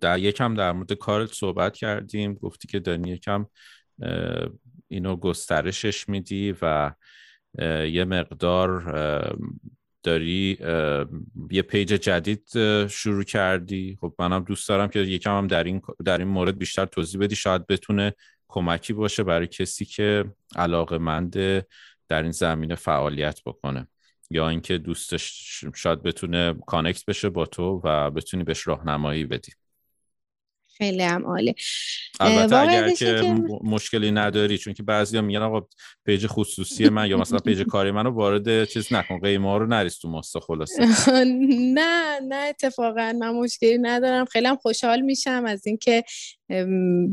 [0.00, 2.34] در یکم در مورد کارت صحبت کردیم.
[2.34, 3.46] گفتی که داری یکم
[4.88, 6.92] اینو گسترشش میدی و
[7.86, 8.82] یه مقدار
[10.02, 10.58] داری
[11.50, 12.48] یه page جدید
[12.86, 13.98] شروع کردی.
[14.00, 17.36] خب منم دوست دارم که یکم هم در این, در این مورد بیشتر توضیح بدی.
[17.36, 18.14] شاید بتونه
[18.48, 20.24] کمکی باشه برای کسی که
[20.56, 20.98] علاقه
[22.08, 23.86] در این زمینه فعالیت بکنه.
[24.30, 29.52] یا اینکه دوستش شاید بتونه connect بشه با تو و بتونی بهش راهنمایی بدی.
[30.80, 31.54] خیلی هم عالی.
[32.20, 35.66] البته اگر که مشکلی نداری چون که بعضیا میگن آقا
[36.04, 39.98] page خصوصی من یا مثلا page کاری منو وارد چیز نکن قیمه ها رو نریز
[39.98, 40.84] تو ماستا خلاصه.
[41.74, 44.24] نه نه اتفاقا من مشکلی ندارم.
[44.24, 46.04] خیلی هم خوشحال میشم از اینکه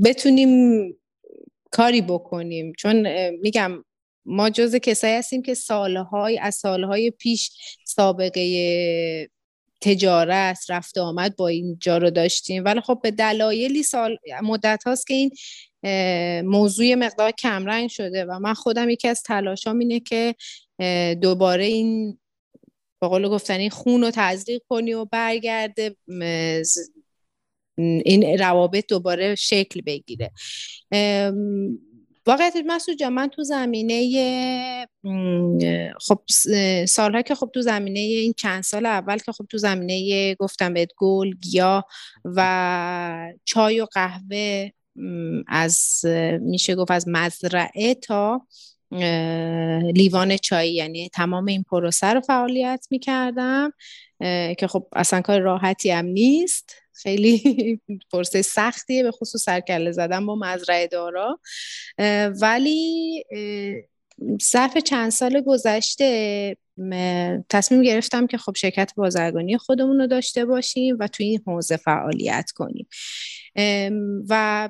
[0.06, 0.50] بتونیم
[1.72, 2.74] کاری بکنیم.
[2.78, 3.08] چون
[3.42, 3.84] میگم
[4.28, 7.52] ما جز کسایی هستیم که سالهای از سالهای پیش
[7.86, 9.30] سابقه
[9.82, 12.66] تجارت رفت آمد با اینجا رو داشتیم.
[12.66, 15.32] ولی خب به دلایلی سال مدت هاست که این
[16.42, 20.36] موضوع مقدار کمرنگ شده و من خودم یکی از تلاشام اینه که
[21.22, 22.20] دوباره این
[23.02, 25.96] با قول گفتنی خون رو تزریق کنی و برگرده
[27.78, 30.32] این روابط دوباره شکل بگیره.
[32.28, 34.88] واقعیت مسعود جان من تو زمینه
[36.00, 36.20] خب
[36.86, 40.90] سالها که خب تو زمینه این چند سال اول که خب تو زمینه گفتم بهت
[40.98, 41.86] گل گیاه
[42.26, 44.70] و چای و قهوه
[45.48, 46.02] از
[46.42, 48.48] میشه گفت از مزرعه تا
[49.94, 53.72] لیوان چای یعنی تمام این پروسه رو فعالیت می‌کردم
[54.58, 56.74] که خب اصلا کار راحتی هم نیست.
[57.02, 57.42] خیلی
[58.12, 61.40] پرسه سختیه به خصوص سرکله زدن با مزرعه دارا.
[62.42, 63.24] ولی
[64.42, 66.58] صرف چند سال گذشته
[67.50, 72.52] تصمیم گرفتم که خب شرکت بازرگانی خودمون رو داشته باشیم و توی این حوزه فعالیت
[72.52, 72.88] کنیم.
[74.30, 74.70] و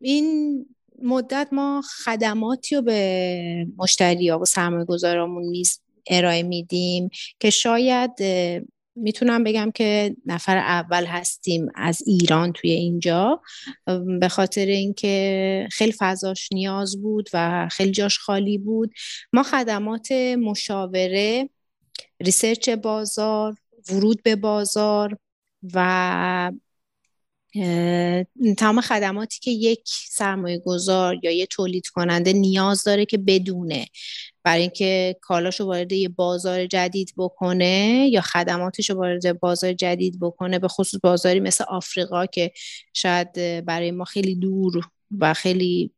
[0.00, 0.66] این
[1.02, 5.62] مدت ما خدماتی رو به مشتری ها و سرمایه گذارامون
[6.06, 8.10] ارائه میدیم که شاید
[8.94, 13.42] می‌تونم بگم که نفر اول هستیم از ایران توی اینجا
[14.20, 18.92] به خاطر اینکه خیلی فضاش نیاز بود و خیلی جاش خالی بود.
[19.32, 21.50] ما خدمات مشاوره
[22.20, 23.54] ریسرچ بازار
[23.90, 25.18] ورود به بازار
[25.74, 26.52] و
[28.58, 33.86] تمام خدماتی که یک سرمایه گذار یا یه تولید کننده نیاز داره که بدونه.
[34.44, 40.58] برای اینکه کالاشو وارد یه بازار جدید بکنه یا خدماتش رو وارد بازار جدید بکنه
[40.58, 42.52] به خصوص بازاری مثل آفریقا که
[42.94, 43.32] شاید
[43.64, 44.84] برای ما خیلی دور
[45.18, 45.90] و خیلی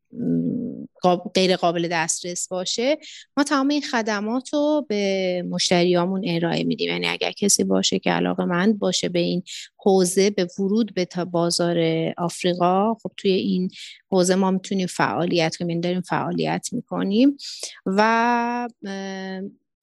[1.35, 2.97] غیر قابل دسترس باشه
[3.37, 6.89] ما تمام این خدمات رو به مشتریامون ارائه میدیم.
[6.89, 9.43] یعنی اگر کسی باشه که علاقه مند باشه به این
[9.77, 11.77] حوزه به ورود به تا بازار
[12.17, 13.69] آفریقا خب توی این
[14.11, 17.37] حوزه ما می‌تونیم فعالیت کنیم یعنی داریم فعالیت می‌کنیم.
[17.85, 18.69] و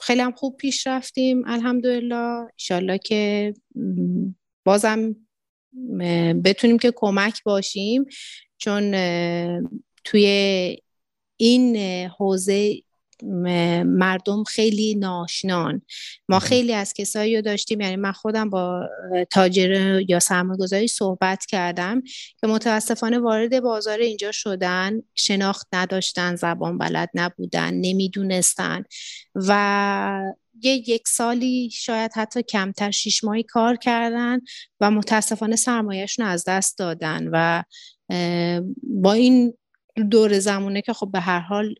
[0.00, 1.42] خیلی هم خوب پیش رفتیم.
[1.46, 2.14] الحمدلله.
[2.14, 3.54] انشالله که
[4.64, 5.16] بازم
[6.44, 8.04] بتونیم که کمک باشیم.
[8.58, 8.90] چون
[10.04, 10.76] توی
[11.42, 11.76] این
[12.06, 12.82] حوزه
[13.84, 15.82] مردم خیلی ناشنان.
[16.28, 18.88] ما خیلی از کسایی رو داشتیم یعنی من خودم با
[19.30, 22.02] تاجر یا سرمایه‌گذاری صحبت کردم
[22.40, 28.82] که متاسفانه وارد بازار اینجا شدن شناخت نداشتن زبان بلد نبودن نمی‌دونستن.
[29.34, 34.40] و یه یک سالی شاید حتی کمتر شیش ماهی کار کردن
[34.80, 37.62] و متاسفانه سرمایهشون از دست دادن و
[38.82, 39.54] با این
[40.10, 41.74] دور زمونه که خب به هر حال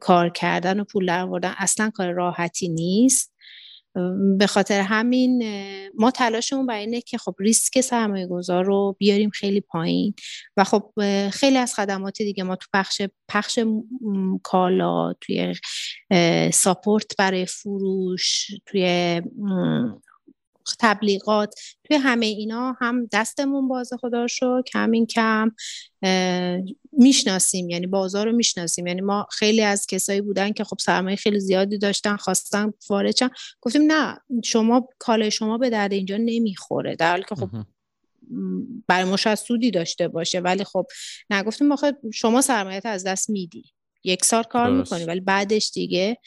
[0.00, 3.32] کار کردن و پول آوردن اصلا کار راحتی نیست.
[4.38, 5.44] به خاطر همین
[5.94, 10.14] ما تلاشمون برای اینه که خب ریسک سرمایه گذار رو بیاریم خیلی پایین.
[10.56, 10.92] و خب
[11.32, 13.58] خیلی از خدمات دیگه ما تو پخش پخش
[14.42, 15.54] کالا توی
[16.52, 19.22] ساپورت برای فروش توی
[20.80, 21.54] تبلیغات.
[21.84, 25.50] توی همه اینا هم دستمون باز خدا شو کم کم
[26.92, 28.86] می‌شناسیم یعنی بازار رو می‌شناسیم.
[28.86, 33.14] یعنی ما خیلی از کسایی بودن که خب سرمایه خیلی زیادی داشتن خواستن وارد
[33.60, 36.96] گفتیم نه شما کالای شما به درد اینجا نمی‌خوره.
[36.96, 37.50] در حالی که خب
[38.88, 40.40] برای ما شاید سودی داشته باشه.
[40.40, 40.86] ولی خب
[41.30, 41.74] نگفتیم
[42.14, 43.64] شما سرمایت از دست میدی.
[44.04, 46.18] یک سال کار می‌کنیم ولی بعدش دیگه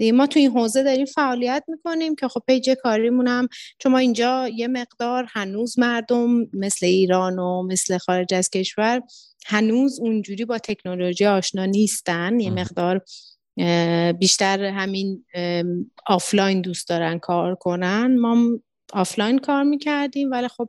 [0.00, 3.98] دیگه ما تو این حوزه داریم فعالیت می‌کنیم که خب page کاریمون هم چون ما
[3.98, 9.02] اینجا یه مقدار هنوز مردم مثل ایران و مثل خارج از کشور
[9.46, 12.40] هنوز اونجوری با تکنولوژی آشنا نیستن.
[12.40, 13.00] یه مقدار
[14.12, 15.24] بیشتر همین
[16.06, 18.18] آفلاین دوست دارن کار کنن.
[18.18, 18.58] ما
[18.92, 20.68] آفلاین کار می‌کردیم ولی خب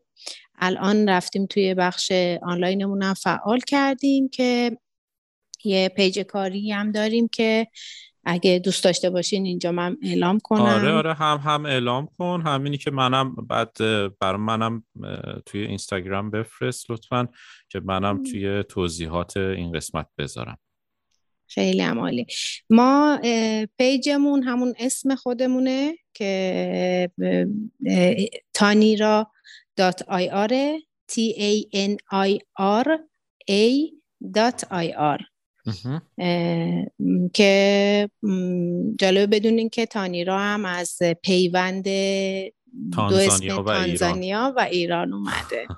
[0.59, 2.11] الان رفتیم توی بخش
[2.41, 4.77] آنلاینمون هم فعال کردیم که
[5.63, 7.67] یه page کاری هم داریم که
[8.23, 10.61] اگه دوست داشته باشین اینجا من اعلام کنم.
[10.61, 12.41] آره آره هم هم اعلام کن.
[12.45, 13.77] همینی که منم بعد
[14.19, 14.83] بر منم
[15.45, 17.27] توی Instagram بفرست لطفا
[17.69, 20.57] که منم توی توضیحات این قسمت بذارم.
[21.47, 22.25] خیلی هم عالی
[22.69, 23.19] ما
[23.77, 27.11] page مون همون اسم خودمونه که
[28.53, 29.31] تانیرا
[29.75, 30.79] دات آی آره
[31.11, 32.37] T A N I
[32.83, 32.87] R
[33.51, 33.91] A
[34.31, 34.71] مهم.
[34.71, 35.17] اه، م،
[37.33, 38.09] که
[38.99, 43.87] جالب بدونین که تانیرا هم از پیوند دو اسم و ایران.
[43.87, 45.67] تانزانیا و ایران اومده.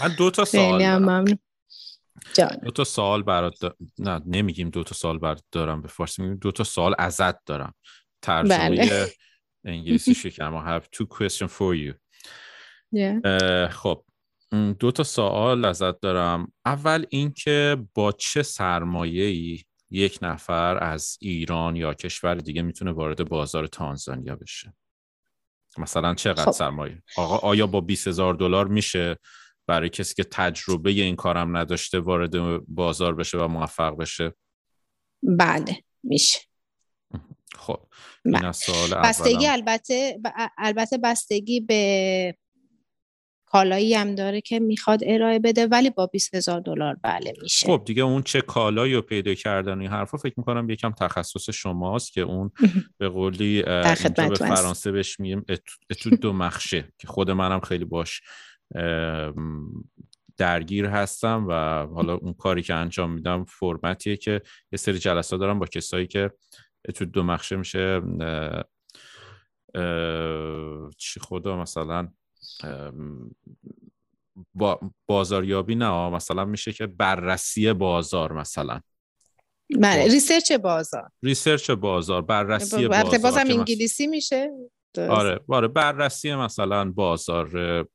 [0.00, 0.82] من دو تا سوال
[2.64, 6.36] دو تا سوال برات دا- نه نمیگیم دو تا سوال برات دارم به فارسی میگیم
[6.36, 7.74] دو تا سوال ازت دارم.
[8.22, 9.08] ترجمه بله.
[9.64, 10.58] انگلیسی شکم.
[10.58, 11.94] I have two question for you.
[12.94, 13.70] Yeah.
[13.70, 14.04] خب.
[14.52, 21.94] دو تا سوال ازت دارم اول اینکه با چه سرمایه‌ای یک نفر از ایران یا
[21.94, 24.74] کشور دیگه می‌تونه وارد بازار تانزانیا بشه
[25.78, 26.50] مثلا چقدر خب.
[26.50, 29.16] سرمایه آقا آیا با 20 هزار دلار میشه
[29.66, 34.34] برای کسی که تجربه این کارم نداشته وارد بازار بشه و موفق بشه
[35.22, 36.38] بله میشه
[37.54, 37.80] خب
[38.24, 38.52] این بله.
[38.52, 39.46] سوال بستگی.
[39.46, 42.34] البته ب- البته بستگی به
[43.50, 47.82] کالایی هم داره که می‌خواد ارائه بده ولی با 20 هزار دلار بله میشه خب
[47.86, 52.20] دیگه اون چه کالایی رو پیدا کردن این حرفا فکر می‌کنم یکم تخصص شماست که
[52.20, 52.50] اون
[52.98, 53.94] به قولی به.
[54.38, 55.44] فرانسه بهش میگیم
[55.90, 58.20] اتو دو مخشه که خود منم خیلی باش
[60.36, 61.52] درگیر هستم و
[61.94, 64.42] حالا اون کاری که انجام میدم فرمتیه که
[64.72, 66.30] یه سری جلسات دارم با کسایی که
[66.88, 68.00] اتو دو مخشه میشه
[70.98, 72.08] چی خدا مثلا
[74.54, 78.80] با بازاریابی نه مثلا میشه که بررسی بازار مثلا
[79.80, 80.04] بله.
[80.04, 84.50] ریسرچ بازار ریسرچ بازار بررسی بازار بازم انگلیسی میشه
[84.94, 85.10] درست.
[85.10, 87.86] آره آره بررسی مثلا بازار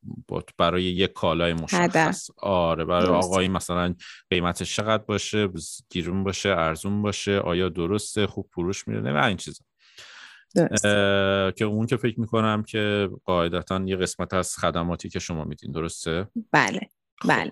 [0.58, 3.28] برای یک کالای مشخص آره برای درسته.
[3.28, 3.96] آقایی مثلا
[4.30, 5.50] قیمتش چقدر باشه
[5.90, 9.66] گیرون باشه ارزون باشه آیا درسته خوب فروش میره و این چیزا
[11.56, 16.28] که اون که فکر می‌کنم که قاعدتا یه قسمت از خدماتی که شما میدین درسته؟
[16.52, 16.80] بله
[17.22, 17.30] خب.
[17.30, 17.52] بله.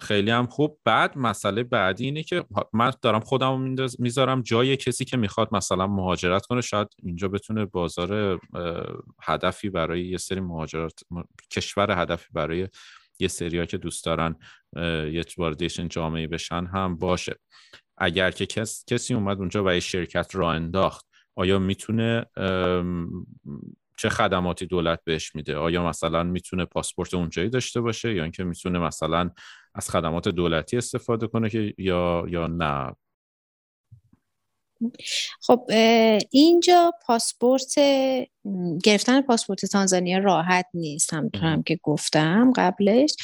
[0.00, 0.78] خیلی هم خوب.
[0.84, 6.46] بعد مسئله بعدی اینه که من دارم خودم می‌ذارم جای کسی که می‌خواد مثلا مهاجرت
[6.46, 6.60] کنه.
[6.60, 8.40] شاید اینجا بتونه بازار
[9.22, 10.92] هدفی برای یه سری مهاجرت
[11.50, 12.68] کشور هدفی برای
[13.18, 14.36] یه سریا که دوست دارن
[15.12, 17.36] یه واردشن جامعه بشن هم باشه.
[17.98, 21.06] اگر که کس، کسی اومد اونجا و یه شرکت را انداخت
[21.36, 22.26] آیا می‌تونه
[23.98, 28.78] چه خدماتی دولت بهش میده؟ آیا مثلا می‌تونه پاسپورت اونجایی داشته باشه یا اینکه می‌تونه
[28.78, 29.30] مثلا
[29.74, 32.92] از خدمات دولتی استفاده کنه که یا یا نه؟
[35.40, 35.70] خب
[36.30, 37.74] اینجا پاسپورت
[38.84, 43.16] گرفتن پاسپورت تانزانیا راحت نیست همونطور هم که گفتم قبلش.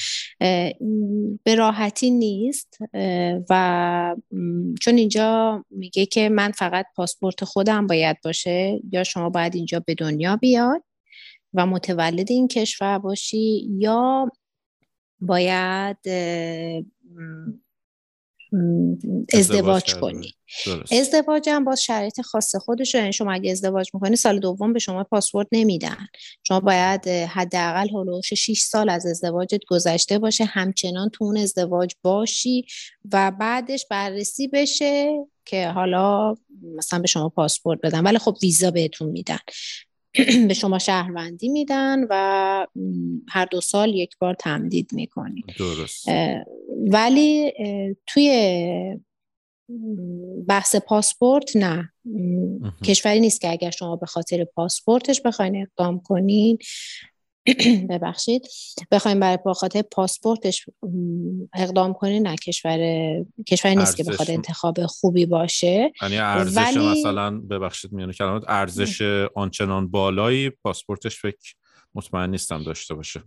[1.44, 2.78] به راحتی نیست
[3.50, 4.16] و
[4.80, 9.94] چون اینجا میگه که من فقط پاسپورت خودم باید باشه یا شما باید اینجا به
[9.94, 10.82] دنیا بیاد
[11.54, 14.30] و متولد این کشور باشی یا
[15.20, 15.96] باید
[19.34, 19.94] ازدواج.
[19.94, 20.34] کنی.
[20.66, 20.92] درست.
[20.92, 25.04] ازدواج هم باز شرایط خاص خودش یعنی شما اگه ازدواج می‌کنی سال دوم به شما
[25.04, 26.06] پاسپورت نمیدن.
[26.42, 32.66] شما باید حداقل هلوش 6 سال از ازدواجت گذشته باشه همچنان تو اون ازدواج باشی
[33.12, 35.12] و بعدش بررسی بشه
[35.44, 36.36] که حالا
[36.76, 38.00] مثلا به شما پاسپورت بدن.
[38.00, 39.38] ولی خب ویزا بهتون میدن.
[40.48, 42.66] به شما شهروندی میدن و
[43.28, 45.44] هر دو سال یک بار تمدید می‌کنی.
[45.58, 46.08] درست.
[46.88, 47.52] ولی
[48.06, 48.30] توی
[50.48, 51.92] بحث پاسپورت نه.
[52.84, 56.58] کشوری نیست که اگر شما به خاطر پاسپورتش بخواین اقدام کنین.
[57.90, 58.48] ببخشید.
[58.90, 60.66] بخواین برای خاطر پاسپورتش
[61.54, 62.78] اقدام کنین نه کشور
[63.48, 64.04] کشوری نیست که.
[64.04, 65.92] بخواد انتخاب خوبی باشه.
[66.02, 69.02] یعنی ارزش ولی- مثلا ببخشید میونه کلمات ارزش
[69.34, 71.54] آنچنان بالایی پاسپورتش فکر
[71.94, 73.22] مطمئن نیستم داشته باشه.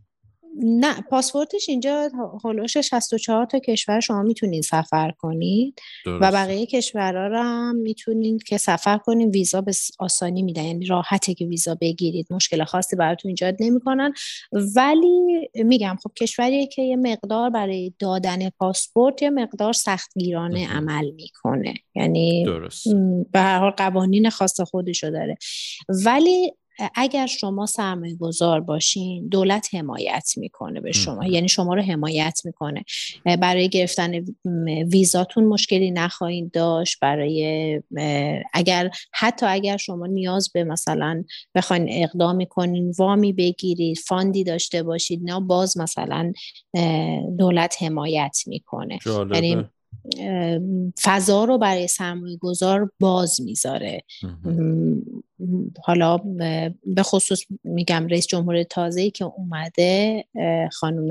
[0.57, 2.09] نه پاسپورتش اینجا
[2.45, 8.43] هلوش 64 تا کشور شما می‌تونین سفر کنید و درست بقیه کشورها رو هم می‌تونید
[8.43, 10.63] که سفر کنید ویزا به آسانی میدن.
[10.63, 14.13] یعنی راحته که ویزا بگیرید مشکل خاصی براتون ایجاد نمی‌کنن.
[14.75, 20.67] ولی میگم خب کشوریه که یه مقدار برای دادن پاسپورت یه مقدار سختگیرانه.
[20.73, 21.73] عمل می‌کنه.
[21.95, 22.87] یعنی درست.
[23.31, 25.37] به هر حال قوانین خاص خودشو داره.
[26.05, 26.53] ولی
[26.95, 31.15] اگر شما سرمایه گذار باشین دولت حمایت می‌کنه به شما.
[31.15, 31.31] مهم.
[31.31, 32.85] یعنی شما رو حمایت می‌کنه.
[33.25, 34.25] برای گرفتن
[34.87, 36.99] ویزاتون مشکلی نخواهید داشت.
[36.99, 37.81] برای
[38.53, 41.23] اگر حتی اگر شما نیاز به مثلا
[41.55, 46.33] بخواین اقدامی کنین وامی بگیرید فاندی داشته باشید نه باز مثلا
[47.37, 48.99] دولت حمایت می‌کنه.
[49.33, 49.65] یعنی
[51.01, 54.03] فضا رو برای سرمایه گذار باز می‌ذاره.
[55.83, 56.17] حالا
[56.85, 60.23] به خصوص میگم رئیس جمهور تازه‌ای که اومده
[60.71, 61.09] خانم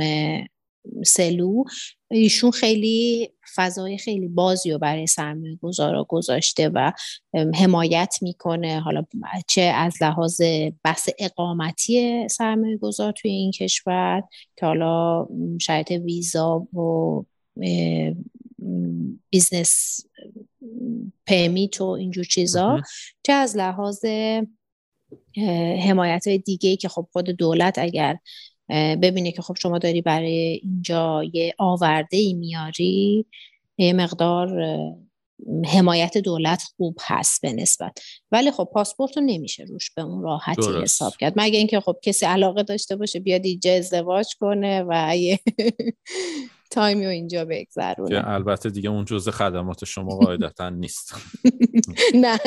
[1.07, 1.65] سلو
[2.11, 6.93] ایشون خیلی فضای خیلی بازی رو برای سرمایه گذارا گذاشته و
[7.55, 9.05] حمایت می‌کنه حالا
[9.49, 10.41] چه از لحاظ
[10.85, 14.23] بحث اقامتی سرمایه گذار توی این کشور
[14.57, 15.27] که حالا
[15.61, 17.25] شرط ویزا و
[19.31, 20.01] business
[21.27, 22.81] پرمیت و اینجور چیزا
[23.23, 24.05] چه از لحاظ
[25.87, 28.19] حمایت های دیگه که خب خود دولت اگر
[29.03, 33.27] ببینه که خب شما داری برای اینجا یه آورده ای میاری
[33.79, 34.49] یه مقدار
[35.67, 37.99] حمایت دولت خوب هست به نسبت.
[38.33, 41.33] ولی خب پاسپورت رو نمیشه روش به اون راحتی حساب کرد.
[41.37, 45.17] مگه اینکه خب کسی علاقه داشته باشه بیاد اینجا ازدواج کنه و
[46.73, 48.11] تایمی رو اینجا بگذرونه.
[48.11, 51.15] که البته دیگه اون جزء خدمات شما قاعدتا نیست.
[52.23, 52.39] نه.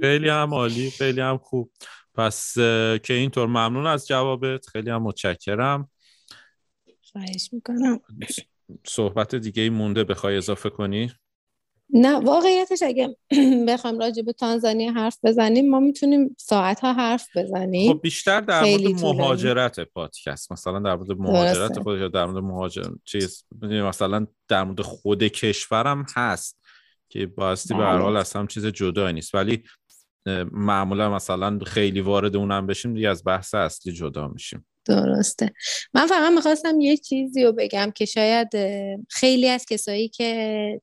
[0.00, 1.72] خیلی هم عالی خیلی هم خوب.
[2.14, 2.54] پس
[3.02, 4.66] که اینطور ممنون از جوابت.
[4.66, 5.90] خیلی هم متشکرم.
[7.12, 8.00] خواهش می‌کنم.
[8.86, 11.12] صحبت دیگه مونده بخوای اضافه کنی؟
[11.92, 13.16] نه واقعیتش اگه
[13.68, 17.92] بخوام راجع به تانزانیا حرف بزنیم ما می‌تونیم ساعت ها حرف بزنیم.
[17.92, 23.44] خب بیشتر در مورد مهاجرت پادکست مثلا در مورد مهاجرت خودش در مورد مهاجر چیز
[23.62, 26.58] مثلا در مورد خود کشورم هست
[27.08, 29.34] که باستی به هر حال از هم چیز جدا نیست.
[29.34, 29.62] ولی
[30.52, 34.66] معمولا مثلا خیلی وارد اونم بشیم دیگه از بحث اصلی جدا میشیم.
[34.84, 35.52] درسته.
[35.94, 38.48] من فقط می‌خواستم یه چیزی رو بگم که شاید
[39.10, 40.80] خیلی از کسایی که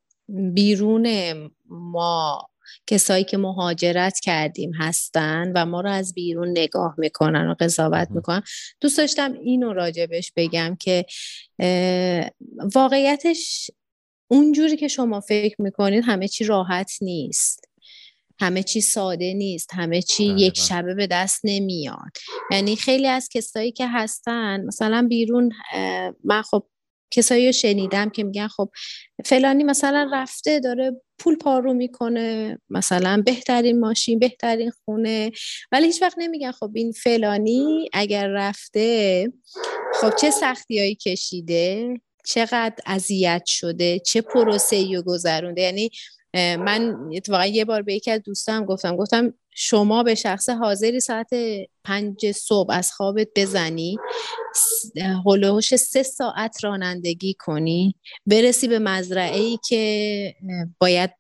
[0.54, 1.34] بیرون
[1.70, 2.50] ما
[2.88, 8.44] کسایی که مهاجرت کردیم هستن و ما رو از بیرون نگاه می‌کنن و قضاوت می‌کنن.
[8.82, 11.06] دوست داشتم اینو راجبش بگم که
[12.76, 13.72] واقعیتش
[14.28, 17.66] اونجوری که شما فکر می‌کنید همه چی راحت نیست.
[18.42, 19.70] همه چی ساده نیست.
[19.74, 22.12] همه چی یک شبه به دست نمیاد.
[22.52, 25.52] یعنی خیلی از کسایی که هستن مثلا بیرون
[26.24, 26.66] من خب
[27.12, 28.70] کسایی رو شنیدم که میگن خب
[29.26, 35.32] فلانی مثلا رفته داره پول پارو می‌کنه مثلا بهترین ماشین بهترین خونه.
[35.72, 39.28] ولی هیچ وقت نمیگن خب این فلانی اگر رفته
[40.02, 41.94] خب چه سختیایی کشیده
[42.26, 45.62] چقدر اذیت شده چه پروسه ای گذرونده.
[45.62, 45.92] یعنی
[46.34, 51.30] من اتفاقا یه بار به یکی از دوستم گفتم گفتم شما به شخص حاضری ساعت
[51.84, 53.98] پنج صبح از خوابت بزنی
[55.26, 57.96] هلوهوش سه ساعت رانندگی کنی
[58.26, 60.36] برسی به مزرعه ای که
[60.80, 61.12] باید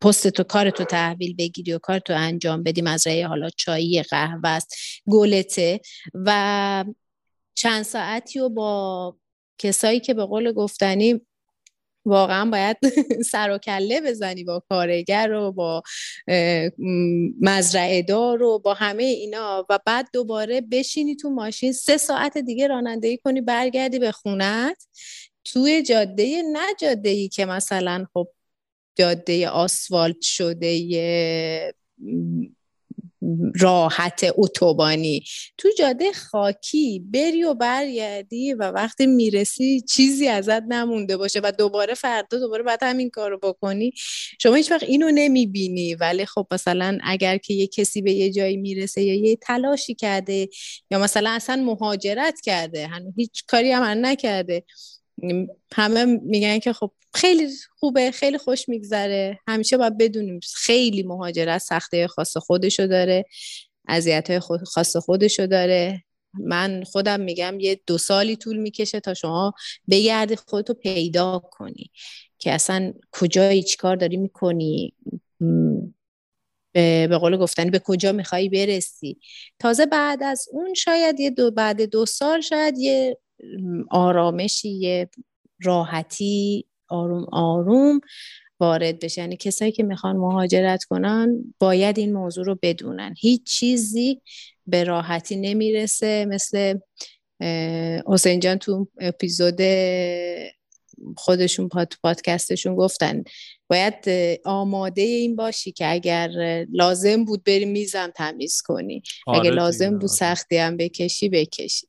[0.00, 4.48] پست تو کار تو تحویل بگیری و کار تو انجام بدی مزرعه حالا چایی قهوه
[4.48, 4.74] است
[5.10, 5.80] گلته
[6.14, 6.84] و
[7.54, 9.16] چند ساعتی و با
[9.58, 11.20] کسایی که به قول گفتنی
[12.08, 12.76] واقعا باید
[13.32, 15.82] سر و کله بزنی با کارگر و با
[17.40, 22.66] مزرعه دار و با همه اینا و بعد دوباره بشینی تو ماشین سه ساعت دیگه
[22.66, 24.86] رانندگی کنی برگردی به خونت.
[25.44, 28.28] توی جاده نه جاده ای که مثلا خب
[28.96, 30.68] جاده آسفالت شده
[33.60, 35.24] راحت اتوبانی.
[35.58, 41.94] تو جاده خاکی بری و برگردی و وقتی می‌رسی چیزی ازت نمونده باشه و دوباره
[41.94, 43.92] فردا دوباره بعد همین کارو بکنی.
[44.40, 45.94] شما هیچ وقت اینو نمی‌بینی.
[45.94, 50.48] ولی خب مثلا اگر که یه کسی به یه جایی می‌رسه یا یه تلاشی کرده
[50.90, 54.64] یا مثلا اصلا مهاجرت کرده هنوز هیچ کاری هم نکرده
[55.72, 57.48] همه میگن که خب خیلی
[57.78, 59.38] خوبه خیلی خوش میگذره.
[59.48, 63.24] همیشه باید بدونیم خیلی مهاجرت سخته خاص خودشو داره
[63.88, 66.04] اذیت های خاص خودشو داره.
[66.34, 69.54] من خودم میگم یه دو سالی طول می‌کشه تا شما
[69.90, 71.90] بگردی خودتو پیدا کنی
[72.38, 74.94] که اصلا کجایی چیکار داری می‌کنی
[76.72, 79.20] به قول گفتنی به کجا میخوایی برسی.
[79.58, 83.18] تازه بعد از اون شاید یه دو بعد دو سال شاید یه
[83.90, 85.10] آرامشی یه
[85.62, 88.00] راحتی آروم آروم
[88.60, 89.20] وارد بشه.
[89.20, 93.14] یعنی کسایی که می‌خوان مهاجرت کنن باید این موضوع رو بدونن.
[93.20, 94.20] هیچ چیزی
[94.66, 96.26] به راحتی نمی‌رسه.
[96.28, 96.78] مثل
[98.06, 99.60] حسین جان تو اپیزود
[101.16, 103.22] خودشون پاد پادکستشون گفتن
[103.70, 103.94] باید
[104.44, 106.28] آماده این باشی که اگر
[106.72, 109.02] لازم بود بری میزم تمیز کنی.
[109.26, 110.12] آره اگر لازم بود آره.
[110.12, 111.86] سختی هم بکشی بکشی.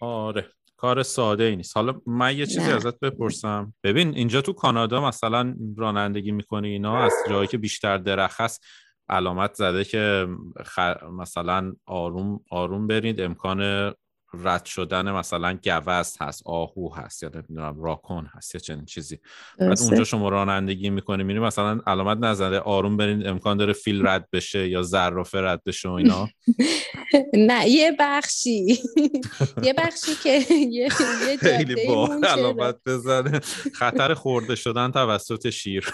[0.00, 0.46] آره.
[0.82, 1.76] کار ساده ای نیست.
[1.76, 3.74] حالا من یه چیزی ازت بپرسم.
[3.84, 8.64] ببین اینجا تو کانادا مثلا رانندگی می‌کنی اینا از جایی که بیشتر درخت هست
[9.08, 10.28] علامت زده که
[11.12, 13.92] مثلا آروم آروم برید امکان
[14.34, 19.18] رد شدن مثلا گوست هست آهو هست یا نمی‌دونم راکون هست یا چنین چیزی.
[19.58, 24.28] بعد اونجا شما رانندگی می‌کنی میری مثلا علامت نزده آروم برین امکان داره فیل رد
[24.32, 26.28] بشه یا زرافه رد بشه و اینا.
[27.48, 28.78] نه یه بخشی.
[29.62, 30.88] یه بخشی که یه
[31.40, 33.40] خیلی با علامت بزنه.
[33.74, 35.92] خطر خورده شدن توسط شیر.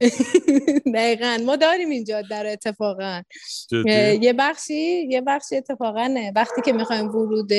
[0.94, 1.38] دقیقا.
[1.46, 3.22] ما داریم اینجا در اتفاقا.
[4.20, 7.50] یه بخشی یه بخشی اتفاقا وقتی که می‌خوایم ورود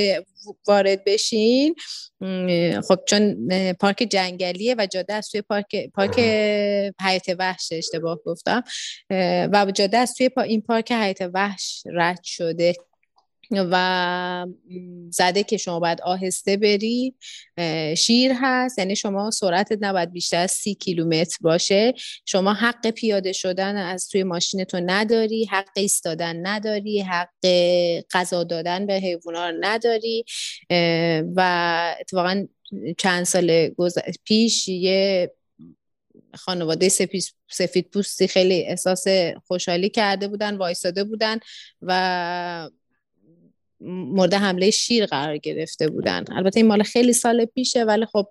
[0.67, 1.75] وارد بشین
[2.87, 6.19] خب چون پارک جنگلیه و جاده از توی پارک پارک
[7.05, 8.63] حیات وحش اشتباه گفتم
[9.53, 12.73] و جاده از توی این پارک حیات وحش رد شده.
[13.51, 14.45] و
[15.09, 17.15] زده که شما باید آهسته بری
[17.97, 18.79] شیر هست.
[18.79, 21.93] یعنی شما سرعتت نباید بیشتر از سی کیلومتر باشه.
[22.25, 27.45] شما حق پیاده شدن از توی ماشینتو نداری حق ایستادن نداری حق
[28.11, 30.25] غذا دادن به حیوانا نداری.
[31.35, 32.47] و اتفاقا
[32.97, 33.69] چند سال
[34.23, 35.31] پیش یه
[36.33, 36.89] خانواده
[37.49, 39.05] سفید پوستی خیلی احساس
[39.47, 41.39] خوشحالی کرده بودن وایستاده بودن
[41.81, 42.69] و
[43.81, 46.25] مورد حمله شیر قرار گرفته بودن.
[46.31, 48.27] البته این مال خیلی سال پیشه ولی خب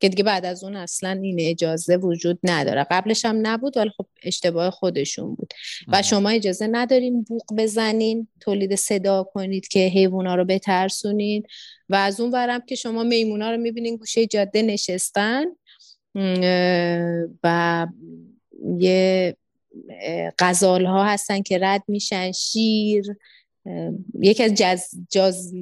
[0.00, 2.86] که دیگه بعد از اون اصلا این اجازه وجود نداره.
[2.90, 5.52] قبلش هم نبود ولی خب اشتباه خودشون بود.
[5.88, 11.42] و شما اجازه ندارین بوق بزنین تولید صدا کنید که حیوونا رو بترسونین.
[11.88, 15.44] و از اون ورم که شما میمونا رو می‌بینین گوشه جاده نشستن.
[17.44, 17.86] و
[18.78, 19.36] یه
[20.38, 23.04] غزال ها هستن که رد میشن شیر
[24.20, 25.52] یکی از جز, جز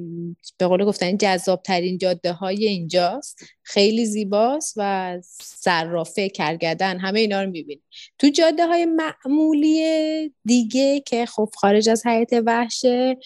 [0.57, 3.45] به قول گفتن جذاب ترین جاده های اینجاست.
[3.63, 7.83] خیلی زیباست و صرافه کرگدن همه اینا رو می‌بینید
[8.17, 13.17] تو جاده های معمولی دیگه که خب خارج از حیات وحشه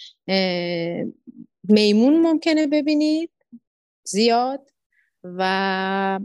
[1.63, 3.31] میمون ممکنه ببینید.
[4.03, 4.69] زیاد.
[5.23, 6.19] و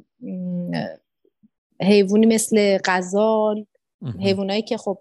[1.82, 3.66] حیوانی مثل غزال
[4.20, 4.98] حیوانایی که خب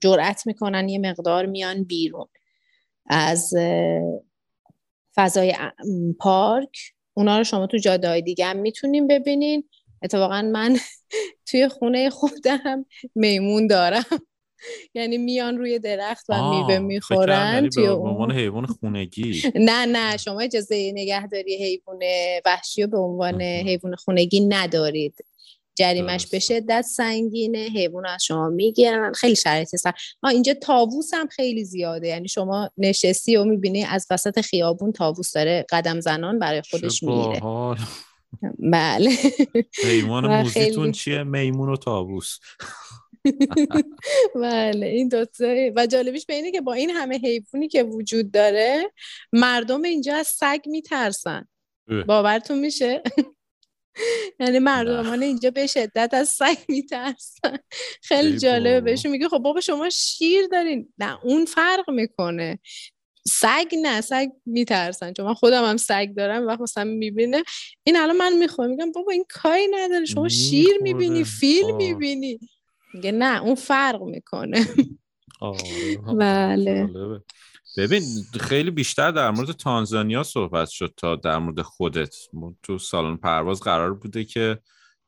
[0.00, 2.26] جرأت می‌کنن یه مقدار میان بیرون.
[3.08, 3.54] از
[5.16, 5.54] فضای
[6.18, 6.78] پارک.
[7.14, 9.64] اونا رو شما تو جاده های دیگه هم می‌تونیم ببینین.
[10.02, 10.76] اتفاقا من
[11.50, 14.04] توی خونه خودم میمون دارم.
[14.94, 19.42] یعنی میان روی درخت و میوه می‌خورن توی عنوان حیوان خونگی.
[19.54, 21.98] نه نه شما اجازه نگهداری حیوان
[22.44, 25.24] وحشی رو به عنوان حیوان خونگی ندارید.
[25.78, 29.92] جریمش به شدت سنگینه حیوان از شما می‌گیرن خیلی شرایط سر
[30.30, 35.66] اینجا تاووس هم خیلی زیاده یعنی شما نشستی و می‌بینی از وسط خیابون تاووس داره
[35.70, 37.40] قدم زنان برای خودش می‌گیره.
[38.58, 39.10] بله.
[39.84, 42.38] حیوان موزیتون چیه؟ میمون و تاووس
[44.42, 48.92] بله این دوتا و جالبیش به اینه که با این همه حیوانی که وجود داره
[49.32, 51.48] مردم اینجا از سگ میترسن.
[52.06, 53.02] باورتون میشه؟
[54.40, 57.58] یعنی مردمان اینجا به شدت از سگ میترسن.
[58.02, 58.80] خیلی جالبه.
[58.80, 60.92] بهشون میگه خب بابا شما شیر دارین.
[60.98, 62.58] نه اون فرق می‌کنه.
[63.26, 65.12] سگ نه سگ میترسن.
[65.12, 67.42] چون من خودم هم سگ دارم وقت مثلا می‌بینه.
[67.84, 68.70] این الان من می‌خوام.
[68.70, 70.04] میگم بابا این کاری نداره.
[70.04, 72.38] شما شیر می‌بینی فیل می‌بینی.
[72.94, 74.66] میگه نه اون فرق می‌کنه.
[76.18, 76.88] بله.
[77.76, 78.02] ببین
[78.40, 82.16] خیلی بیشتر در مورد تانزانیا صحبت شد تا در مورد خودت.
[82.62, 84.58] تو سالن پرواز قرار بوده که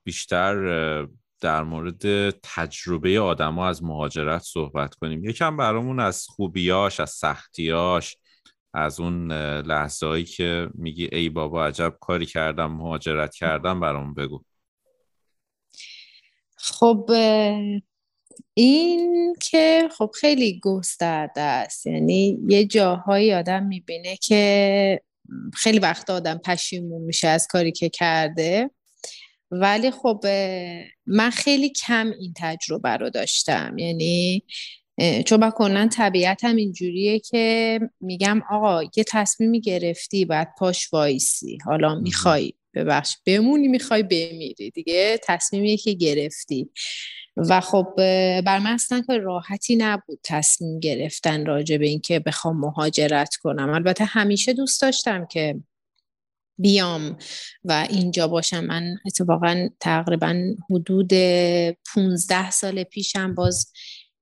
[0.05, 1.07] بیشتر
[1.41, 5.25] در مورد تجربه آدما از مهاجرت صحبت کنیم.
[5.25, 8.17] یکم برامون از خوبیاش از سختیاش
[8.75, 9.33] از اون
[9.63, 14.43] لحظه هایی که میگی ای بابا عجب کاری کردم مهاجرت کردم برامون بگو.
[16.57, 17.11] خب
[18.55, 21.87] این که خب خیلی گسترده است.
[21.87, 25.01] یعنی یه جاهایی آدم می‌بینه که
[25.55, 28.70] خیلی وقت آدم پشیمون میشه از کاری که کرده.
[29.51, 30.20] ولی خب
[31.07, 33.78] من خیلی کم این تجربه رو داشتم.
[33.78, 34.43] یعنی
[35.26, 41.59] چون با کنن طبیعتم اینجوریه که میگم آقا یه تصمیمی گرفتی باید پاش وایسی.
[41.64, 44.70] حالا می‌خوای ببخش بمونی می‌خوای بمیری.
[44.70, 46.70] دیگه تصمیمی که گرفتی.
[47.37, 47.93] و خب
[48.41, 53.70] بر من اصلا که راحتی نبود تصمیم گرفتن راجع به اینکه بخوام مهاجرت کنم.
[53.70, 55.61] البته همیشه دوست داشتم که
[56.59, 57.18] بیام
[57.64, 58.64] و اینجا باشم.
[58.64, 61.12] من اتفاقا تقریبا حدود
[61.95, 63.72] 15 سال پیشم باز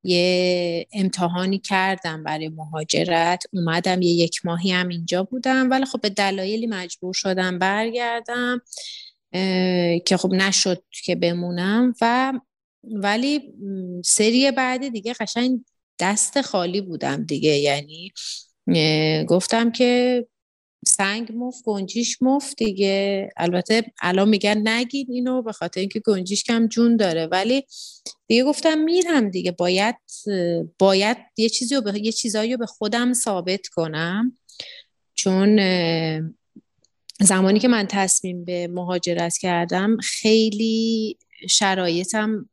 [0.03, 3.45] یه امتحانی کردم برای مهاجرت.
[3.53, 5.71] اومدم یه یک ماهی هم اینجا بودم.
[5.71, 8.61] ولی خب به دلایلی مجبور شدم برگردم
[10.07, 11.95] که خب نشد که بمونم.
[12.01, 12.33] و
[12.93, 13.53] ولی
[14.05, 15.65] سری بعد دیگه قشنگ
[16.01, 17.57] دست خالی بودم دیگه.
[17.57, 18.13] یعنی
[19.27, 20.27] گفتم که
[20.87, 23.31] سنگ مفت گنجیش مفت دیگه.
[23.37, 27.27] البته الان میگن نگید اینو به خاطر اینکه گنجیش کم جون داره.
[27.27, 27.65] ولی
[28.27, 29.51] دیگه گفتم میرم دیگه.
[29.51, 29.97] باید
[30.79, 34.39] باید یه چیزی رو به یه چیزایی به خودم ثابت کنم.
[35.15, 35.59] چون
[37.21, 41.19] زمانی که من تصمیم به مهاجرت کردم خیلی
[41.49, 42.49] شرایطم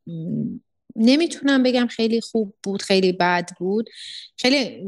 [0.96, 3.90] نمی‌تونم بگم خیلی خوب بود خیلی بد بود.
[4.38, 4.84] خیلی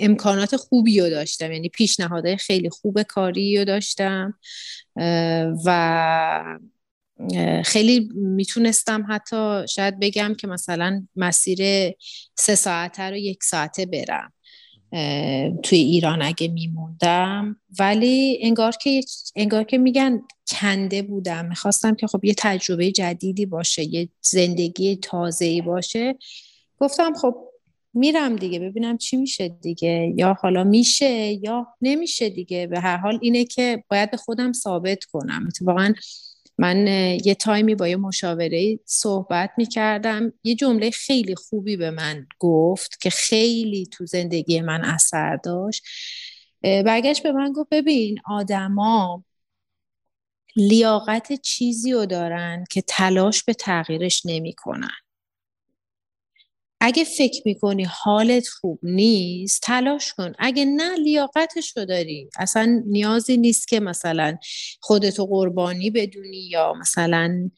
[0.00, 1.52] امکانات خوبی رو داشتم.
[1.52, 4.38] یعنی پیشنهادهای خیلی خوب کاری رو داشتم
[5.64, 6.58] و
[7.64, 11.92] خیلی می‌تونستم حتی شاید بگم که مثلا مسیر
[12.38, 14.32] سه ساعته رو یک ساعته برم.
[15.62, 17.56] توی ایران اگه میموندم.
[17.78, 19.00] ولی انگار که
[19.36, 21.46] انگار که میگن کنده بودم.
[21.48, 26.18] می‌خواستم که خب یه تجربه جدیدی باشه یه زندگی تازه‌ای باشه.
[26.80, 27.34] گفتم خب
[27.94, 30.14] میرم دیگه ببینم چی میشه دیگه.
[30.16, 32.66] یا حالا میشه یا نمیشه دیگه.
[32.66, 35.44] به هر حال اینه که باید به خودم ثابت کنم.
[35.48, 35.92] اتفاقا
[36.58, 36.86] من
[37.24, 40.32] یه تایمی با یه مشاوره صحبت می‌کردم.
[40.44, 45.82] یه جمله خیلی خوبی به من گفت که خیلی تو زندگی من اثر داشت.
[46.62, 49.24] برگشت به من گفت ببین آدما
[50.56, 55.07] لیاقت چیزی رو دارن که تلاش به تغییرش نمی‌کنن.
[56.80, 60.32] اگه فکر می‌کنی حالت خوب نیست تلاش کن.
[60.38, 62.30] اگه نه لیاقتش رو داری.
[62.38, 64.36] اصلا نیازی نیست که مثلا
[64.80, 67.50] خودتو قربانی بدونی یا مثلا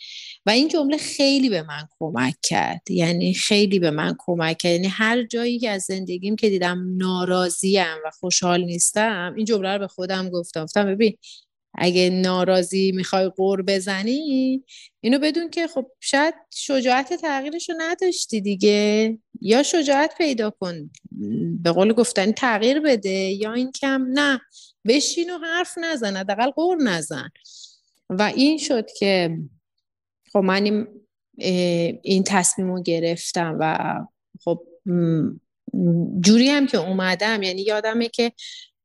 [0.47, 2.91] و این جمله خیلی به من کمک کرد.
[2.91, 4.73] یعنی خیلی به من کمک کرد.
[4.73, 9.79] یعنی هر جایی که از زندگیم که دیدم ناراضیم و خوشحال نیستم این جمله رو
[9.79, 10.65] به خودم گفتم.
[10.65, 11.17] گفتم ببین
[11.75, 14.65] اگه ناراضی می‌خوای قور بزنی
[15.01, 19.19] اینو بدون که خب شاید شجاعت تغییرش رو نداشتی دیگه.
[19.41, 20.91] یا شجاعت پیدا کن
[21.63, 24.41] به قول گفتنی تغییر بده یا این کم نه
[24.87, 27.29] بشین و حرف نزن حداقل قور نزن.
[28.11, 29.39] و این شد که
[30.33, 30.87] خب من
[32.03, 33.95] این, تصمیم رو گرفتم و
[34.45, 34.63] خب
[36.21, 38.33] جوری هم که اومدم یعنی یادمه که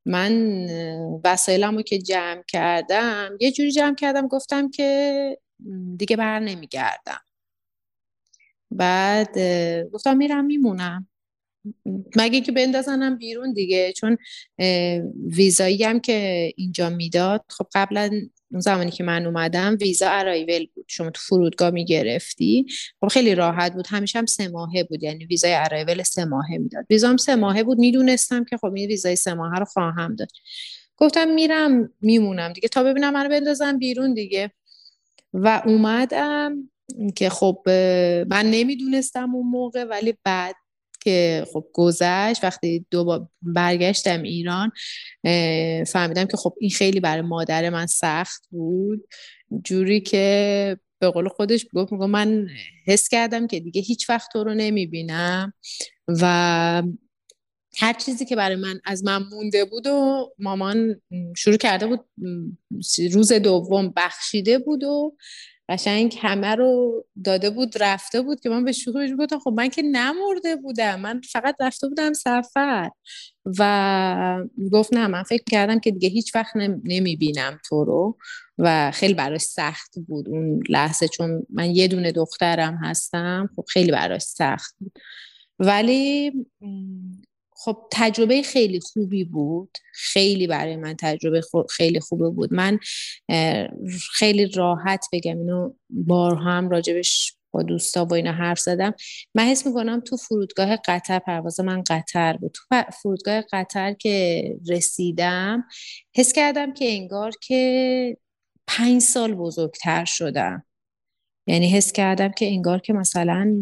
[0.06, 0.68] من
[1.24, 5.38] وسایلمو که جمع کردم یه جوری جمع کردم گفتم که
[5.96, 7.20] دیگه بر نمیگردم.
[8.70, 9.38] بعد
[9.92, 11.08] گفتم میرم میمونم.
[12.16, 14.18] مگه که بندازنم بیرون دیگه؟ چون
[15.26, 18.10] ویزایی هم که اینجا می‌داد خب قبلا
[18.50, 20.84] اون زمانی که من اومدم ویزا ارایول بود.
[20.88, 22.66] شما تو فرودگاه می‌گرفتی.
[23.00, 23.86] خب خیلی راحت بود.
[23.88, 25.02] همیشه هم سه ماهه بود.
[25.02, 26.86] یعنی ویزای ارایول سه ماهه می‌داد.
[26.90, 27.78] ویزا هم سه ماهه بود.
[27.78, 30.28] می‌دونستم که خب این ویزای سه ماهه رو خواهم داد.
[30.96, 32.68] گفتم میرم میمونم دیگه.
[32.68, 34.52] تا ببینم منو بندازم بیرون دیگه.
[35.32, 36.70] و اومدم
[37.16, 37.62] که خب
[38.28, 40.54] من نمی‌دونستم اون موقع ولی بعد
[41.06, 44.72] که خب گذشت وقتی دو برگشتم ایران
[45.84, 49.08] فهمیدم که خب این خیلی برای مادر من سخت بود.
[49.64, 52.48] جوری که به قول خودش گفت میگم من
[52.86, 55.52] حس کردم که دیگه هیچ وقت تو رو نمی‌بینم
[56.08, 56.82] و
[57.78, 61.00] هر چیزی که برای من از من مونده بود و مامان
[61.36, 62.00] شروع کرده بود
[63.12, 65.16] روز دوم بخشیده بود و
[65.68, 69.82] قشنگ همه رو داده بود رفته بود که من به شوخی گفتم خب من که
[69.82, 72.90] نمرده بودم من فقط رفته بودم سفر.
[73.58, 78.18] و گفت نه من فکر کردم که دیگه هیچ وقت نمی‌بینم تو رو.
[78.58, 83.92] و خیلی براش سخت بود اون لحظه چون من یه دونه دخترم هستم خب خیلی
[83.92, 84.98] براش سخت بود.
[85.58, 86.32] ولی
[87.58, 89.78] خب تجربه خیلی خوبی بود.
[89.92, 91.40] خیلی برای من تجربه
[91.70, 92.54] خیلی خوبه بود.
[92.54, 92.78] من
[94.14, 98.94] خیلی راحت بگم اینو بار هم راجبش با دوستا با اینا حرف زدم.
[99.34, 102.52] من حس می‌کنم تو فرودگاه قطر پرواز من قطر بود.
[102.54, 105.64] تو فرودگاه قطر که رسیدم
[106.14, 108.16] حس کردم که انگار که
[108.66, 110.64] پنج سال بزرگتر شدم.
[111.46, 113.56] یعنی حس کردم که انگار که مثلا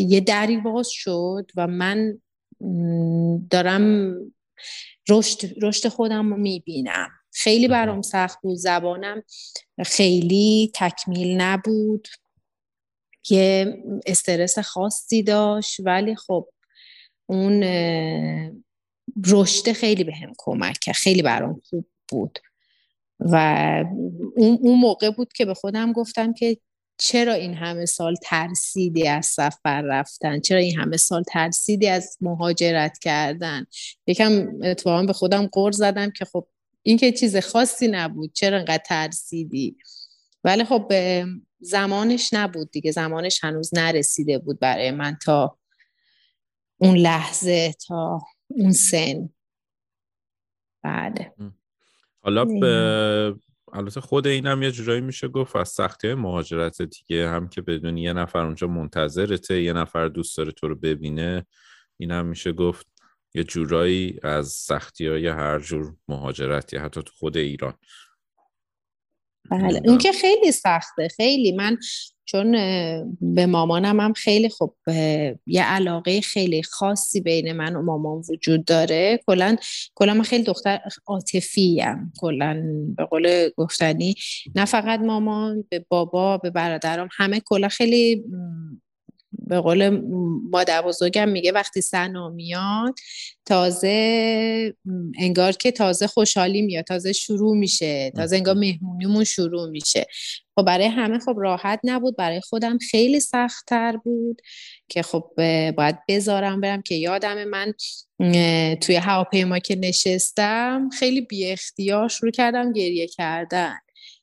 [0.00, 2.18] یه دری باز شد و من
[3.50, 4.14] دارم
[5.08, 7.08] رشد رشد خودم رو می‌بینم.
[7.32, 9.22] خیلی برام سخت بود زبانم
[9.86, 12.08] خیلی تکمیل نبود.
[13.30, 16.48] یه استرس خاصی داشت ولی خب
[17.26, 17.62] اون
[19.26, 20.94] رشد خیلی بهم به کمک کرد.
[20.94, 22.38] خیلی برام خوب بود.
[23.20, 23.36] و
[24.36, 26.58] اون, اون موقع بود که به خودم گفتم که
[26.98, 32.98] چرا این همه سال ترسیدی از سفر رفتن؟ چرا این همه سال ترسیدی از مهاجرت
[32.98, 33.66] کردن؟
[34.06, 36.48] یکم اتفاقا به خودم قرض زدم که خب
[36.82, 39.76] این که چیز خاصی نبود چرا انقدر ترسیدی؟
[40.44, 40.92] ولی خب
[41.60, 45.58] زمانش نبود دیگه زمانش هنوز نرسیده بود برای من تا
[46.76, 49.28] اون لحظه تا اون سن.
[50.82, 51.32] بله
[52.20, 53.34] حالا به
[53.72, 57.96] البته خود اینم یه جورایی میشه گفت از سختی های مهاجرت دیگه هم که بدون
[57.96, 61.46] یه نفر اونجا منتظرته یه نفر دوست داره تو رو ببینه.
[61.96, 62.86] این هم میشه گفت
[63.34, 67.74] یه جورایی از سختی های هر جور مهاجرتی حتی تو خود ایران.
[69.50, 69.80] بله.
[69.84, 71.08] اون که خیلی سخته.
[71.16, 71.52] خیلی.
[71.52, 71.76] من
[72.24, 72.52] چون
[73.20, 74.74] به مامانم هم خیلی خب
[75.46, 79.20] یه علاقه خیلی خاصی بین من و مامان وجود داره.
[79.26, 79.56] کلا
[79.94, 82.12] کلا من خیلی دختر عاطفی ام.
[82.20, 82.62] کلا
[82.96, 84.14] به قول گفتنی
[84.54, 88.24] نه فقط مامان به بابا به برادرم همه کلا خیلی
[89.38, 89.88] به قول
[90.50, 92.94] مادر بزرگم میگه وقتی سنا میاد
[93.44, 94.74] تازه
[95.18, 100.06] انگار که تازه خوشحالی میاد تازه شروع میشه تازه انگار مهمونیمون شروع میشه.
[100.54, 104.42] خب برای همه خب راحت نبود برای خودم خیلی سختتر بود
[104.88, 105.30] که خب
[105.76, 107.74] باید بذارم برم که یادم من
[108.74, 113.78] توی هواپیما که نشستم خیلی بی اختیار شروع کردم گریه کردن.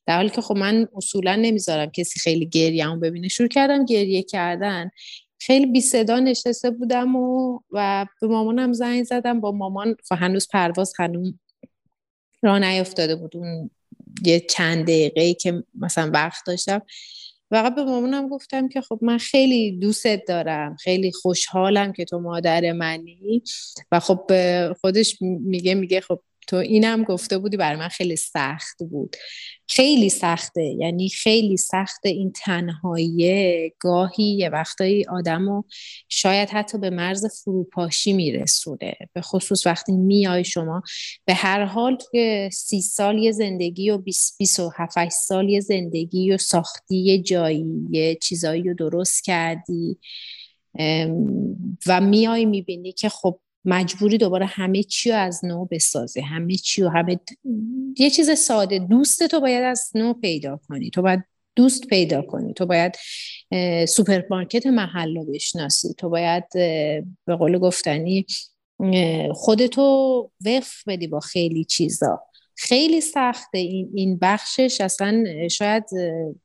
[0.09, 3.27] در حالی که خب من اصولا نمی‌ذارم کسی خیلی گریه ببینه.
[3.27, 4.89] شروع کردم گریه کردن.
[5.39, 9.41] خیلی بی صدا نشسته بودم و, و به مامانم زنگ زدم.
[9.41, 11.33] با مامان و هنوز پرواز هنوز
[12.41, 13.37] راه نیفتاده بود.
[13.37, 13.69] اون
[14.25, 16.81] یه چند دقیقه که مثلا وقت داشتم.
[17.49, 20.75] فقط به مامانم گفتم که خب من خیلی دوستت دارم.
[20.75, 23.43] خیلی خوشحالم که تو مادر منی.
[23.91, 24.31] و خب
[24.73, 29.15] خودش میگه میگه خب تو اینم گفته بودی برای من خیلی سخت بود.
[29.67, 30.63] خیلی سخته.
[30.63, 35.63] یعنی خیلی سخته این تنهایی گاهی یه وقتایی آدم و
[36.09, 38.93] شاید حتی به مرز فروپاشی میرسونه.
[39.13, 40.81] به خصوص وقتی میای شما.
[41.25, 45.59] به هر حال توی سی سال یه زندگی و بیس, بیس و هفت سال یه
[45.59, 49.97] زندگی و ساختی یه جایی یه چیزایی رو درست کردی.
[51.87, 56.21] و میای می‌بینی که خب مجبوری دوباره همه چی رو از نو بسازی.
[56.21, 57.19] همه چی رو همه
[57.97, 58.79] یه چیز ساده.
[58.79, 60.89] دوست تو باید از نو پیدا کنی.
[60.89, 61.23] تو باید
[61.55, 62.53] دوست پیدا کنی.
[62.53, 62.95] تو باید
[63.87, 65.93] سوپرمارکت محل رو بشناسی.
[65.93, 66.43] تو باید
[67.25, 68.25] به قول گفتنی
[69.31, 72.21] خودتو وقف بدی با خیلی چیزا.
[72.55, 74.81] خیلی سخته این, این بخشش.
[74.81, 75.83] اصلا شاید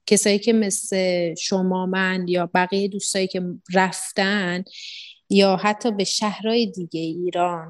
[0.07, 3.43] کسایی که مثل شما من یا بقیه دوستایی که
[3.75, 4.65] رفتن
[5.31, 7.69] یا حتی به شهرهای دیگه ایران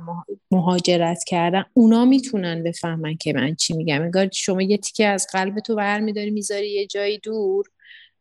[0.51, 4.03] مهاجرت کردن اونا می‌تونن بفهمن که من چی میگم.
[4.03, 7.67] انگار شما یه تیکه از قلب تو برمیداری می‌ذاری یه جایی دور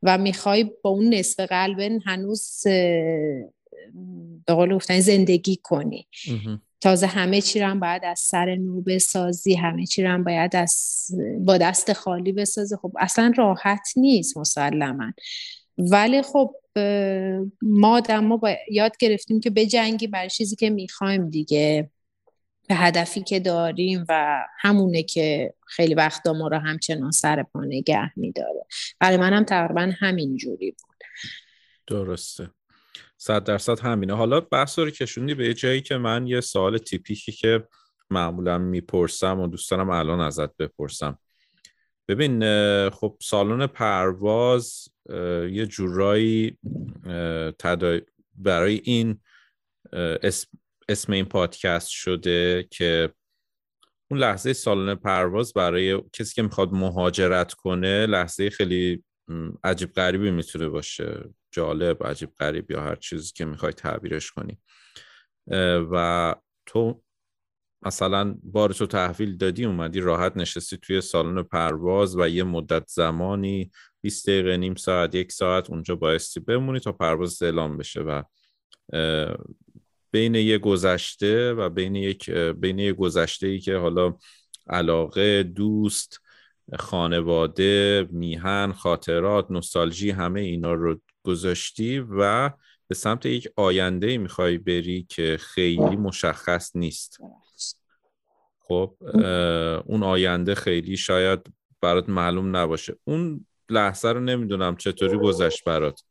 [0.04, 2.62] و می‌خوای با اون نصف قلب هنوز
[4.46, 6.08] به قول گفتن زندگی کنی.
[6.82, 10.56] تازه همه چی رو هم باید از سر نو بسازی همه چی رو هم باید
[10.56, 11.08] از
[11.40, 12.76] با دست خالی بسازی.
[12.82, 15.14] خب اصلا راحت نیست مسلما.
[15.78, 16.56] ولی خب
[17.62, 21.90] ما ما با یاد گرفتیم که بجنگی برای چیزی که می‌خوایم دیگه.
[22.68, 28.12] به هدفی که داریم و همونه که خیلی وقتا ما رو همچنان سر پا نگه
[28.16, 28.66] میداره.
[29.00, 30.98] برای منم تقریبا همین جوری بود.
[31.88, 32.50] درسته.
[33.18, 34.16] صد درصد همینه.
[34.16, 37.68] حالا بحث رو کشوندی به جایی که من یه سوال تیپیکی که
[38.10, 41.20] معمولا می‌پرسم و دوستانم الان ازت بپرسم.
[42.08, 42.40] ببین
[42.90, 44.88] خب سالن پرواز
[45.52, 46.58] یه جورایی
[48.36, 49.20] برای این
[50.90, 53.14] اسم, این پادکست شده که
[54.12, 59.04] اون لحظه سالن پرواز برای کسی که می‌خواد مهاجرت کنه لحظه خیلی
[59.64, 61.30] عجیب غریبی می‌تونه باشه.
[61.52, 64.60] جالب عجیب غریب یا هر چیزی که می‌خوای تعبیرش کنی.
[65.92, 66.36] و
[66.66, 67.04] تو
[67.86, 73.72] مثلا بار تو تحویل دادی اومدی راحت نشستی توی سالن پرواز و یه مدت زمانی
[74.02, 78.24] 20 دقیقه نیم ساعت یک ساعت اونجا بایستی بمونی تا پرواز اعلام بشه و
[80.12, 84.14] بین یه گذشته و بین یک بین یه گذشته ای که حالا
[84.70, 86.20] علاقه دوست
[86.80, 92.52] خانواده میهن خاطرات نوستالژی همه اینا رو گذاشتی و
[92.88, 97.20] به سمت یک آینده می‌خوای بری که خیلی مشخص نیست.
[98.68, 98.96] خب
[99.86, 101.40] اون آینده خیلی شاید
[101.82, 102.96] برات معلوم نباشه.
[103.04, 106.02] اون لحظه رو نمی‌دونم چطوری گذشت برات.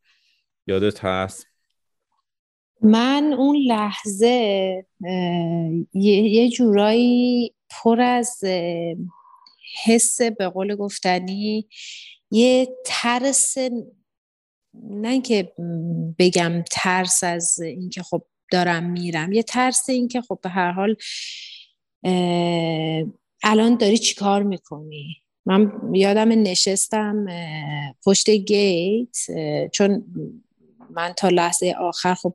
[0.67, 1.47] یادت هست؟
[2.83, 4.87] من اون لحظه
[5.95, 8.45] یه جورایی پر از
[9.85, 11.69] حس به قول گفتنی
[12.31, 13.55] یه ترس
[14.75, 15.53] نه اینکه
[16.19, 18.23] بگم ترس از اینکه خب
[18.53, 20.97] دارم میرم یه ترس اینکه خب به هر حال
[23.43, 27.27] الان داری چیکار می‌کنی؟ من یادم نشستم
[28.05, 29.17] پشت گیت
[29.73, 30.05] چون
[30.91, 32.35] من تا لحظه آخر خب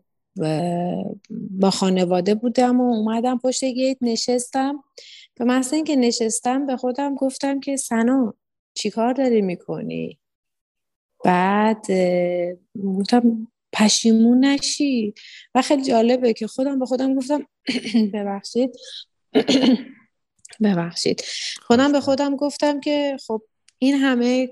[1.32, 4.84] با خانواده بودم و اومدم پشت گیت نشستم.
[5.36, 8.34] به محض اینکه نشستم به خودم گفتم که سنا
[8.74, 10.20] چیکار داری می‌کنی؟
[11.26, 11.86] بعد
[12.98, 15.14] گفتم پشیمون نشی.
[15.56, 17.48] و خیلی جالبه که خودم به خودم گفتم
[18.14, 18.72] ببخشید.
[20.64, 21.24] ببخشید.
[21.62, 23.42] خودم به خودم گفتم که خب
[23.80, 24.50] این همه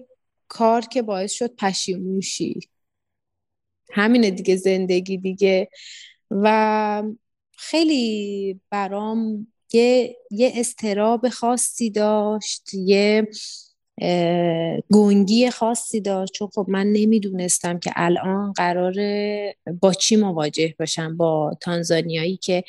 [0.48, 2.60] کار که باعث شد پشیمون شی
[3.92, 5.70] همینه دیگه زندگی دیگه.
[6.32, 7.04] و
[7.58, 13.28] خیلی برام یه یه استراب خاصی داشت یه
[14.92, 16.34] گنگی خاصی داشت.
[16.34, 18.94] چون خب من نمی‌دونستم که الان قرار
[19.82, 21.18] با چی مواجه باشم.
[21.18, 22.64] با تانزانیایی که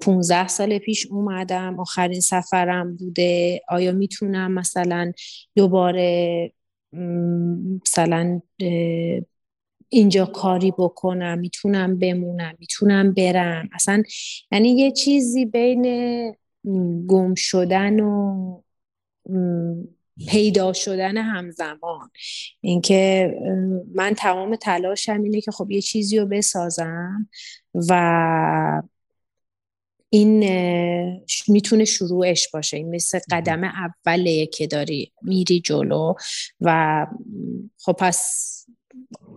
[0.00, 3.60] 15 سال پیش اومدم آخرین سفرم بوده.
[3.68, 5.12] آیا می‌تونم مثلا
[5.56, 6.52] دوباره
[7.82, 8.40] مثلا
[9.88, 14.02] اینجا کاری بکنم؟ می‌تونم بمونم؟ می‌تونم برم؟ اصلا
[14.52, 15.84] یعنی یه چیزی بین
[17.08, 18.62] گم شدن و
[20.26, 22.10] پیدا شدن همزمان.
[22.60, 23.34] اینکه
[23.94, 27.28] من تمام تلاشم اینه که خب یه چیزی رو بسازم
[27.74, 28.82] و
[30.10, 30.38] این
[31.48, 32.76] می‌تونه شروعش باشه.
[32.76, 36.14] این مثل قدم اوله که داری میری جلو
[36.60, 37.06] و
[37.78, 38.66] خب پس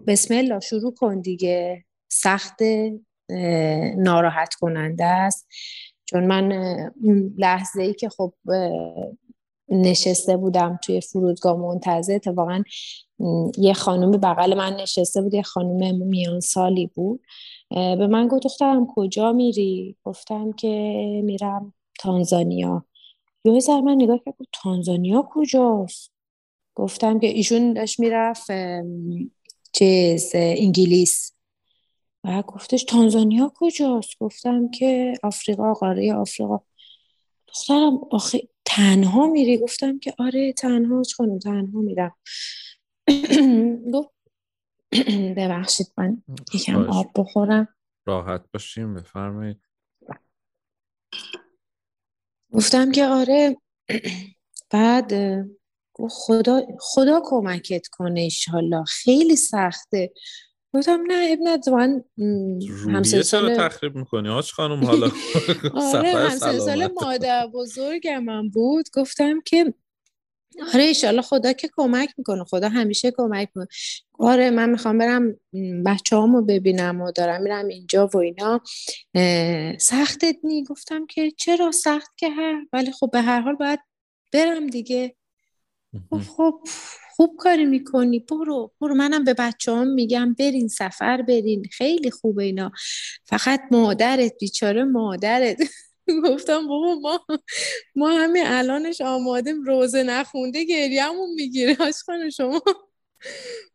[0.07, 1.85] بسم الله شروع کن دیگه.
[2.09, 2.59] سخت
[3.97, 5.47] ناراحت کننده است.
[6.05, 6.51] چون من
[7.01, 8.33] اون لحظه ای که خب
[9.71, 12.15] نشسته بودم توی فرودگاه منتظر.
[12.15, 12.63] اتفاقا
[13.57, 17.21] یه خانم بغل من نشسته بود یه خانم میان سالی بود
[17.69, 20.67] به من گفت دخترم کجا میری؟ گفتم که
[21.23, 22.85] میرم تانزانیا.
[23.45, 26.11] یه زر من نگاه کرد تانزانیا کجاست؟
[26.75, 28.51] گفتم که ایشون داشت می‌رفت
[29.73, 31.33] چیز انگلیس.
[32.23, 36.59] و گفتش تانزانیا کجاست؟ گفتم که آفریقا قاره آفریقا.
[37.47, 38.41] دخترم آخه
[38.75, 42.15] تنها میری؟ گفتم که آره تنها خانم؟ تنها میرم.
[43.93, 44.09] گفت
[45.37, 47.67] ببخشید من یکم آب بخورم.
[48.05, 49.61] راحت باشیم بفرمایید.
[52.51, 53.57] گفتم که آره.
[54.71, 55.13] بعد
[56.09, 60.13] خدا خدا کمکت کنه ایشالله خیلی سخته.
[60.73, 62.03] گفتم نه ابن من
[62.95, 65.11] همسه سال تخریب می‌کنی؟ آج خانم حالا
[65.93, 68.85] آره همسه سال مادر بزرگم من بود.
[68.93, 69.73] گفتم که
[70.73, 73.67] آره ایشالله خدا که کمک می‌کنه خدا همیشه کمک می‌کنه.
[74.19, 75.39] آره من می‌خوام برم
[75.85, 78.61] بچه هامو ببینم و دارم میرم اینجا و اینا.
[79.77, 83.79] سختت نی؟ گفتم که چرا سخت که هر؟ ولی خب به هر حال باید
[84.33, 85.15] برم دیگه.
[86.37, 86.59] خب
[87.21, 88.19] خوب کاری می‌کنی.
[88.19, 88.95] برو برو.
[88.95, 91.65] منم به بچه هم میگم برین سفر برین.
[91.73, 92.71] خیلی خوبه اینا.
[93.25, 95.57] فقط مادرت بیچاره مادرت.
[96.25, 97.21] گفتم بابا ما
[97.95, 101.77] ما همین الانش آمادیم روزه نخونده گریهمون می‌گیره.
[102.05, 102.61] خانم شما.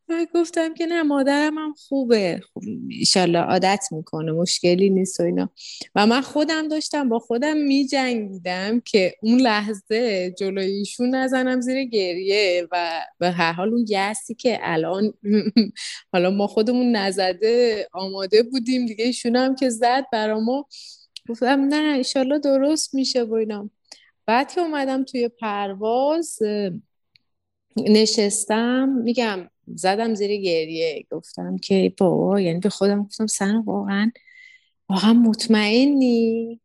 [0.09, 2.41] و گفتم که نه مادرم هم خوبه.
[2.53, 5.51] خوب ایشالله عادت می‌کنه مشکلی نیست و اینا.
[5.95, 12.69] و من خودم داشتم با خودم میجنگیدم که اون لحظه جلوی ایشون نزنم زیر گریه
[12.73, 15.15] و به هر حال اون یسی که الان
[16.13, 19.05] حالا ما خودمون نزده آماده بودیم دیگه.
[19.05, 20.69] ایشون هم که زد برا ما.
[21.29, 23.71] گفتم نه ایشالله درست میشه و اینا.
[24.27, 26.39] بعد که اومدم توی پرواز
[27.77, 34.11] نشستم میگم زدم زیر گریه گفتم که بابا یعنی به خودم گفتم سن واقعا
[34.89, 36.61] واقعا مطمئنی؟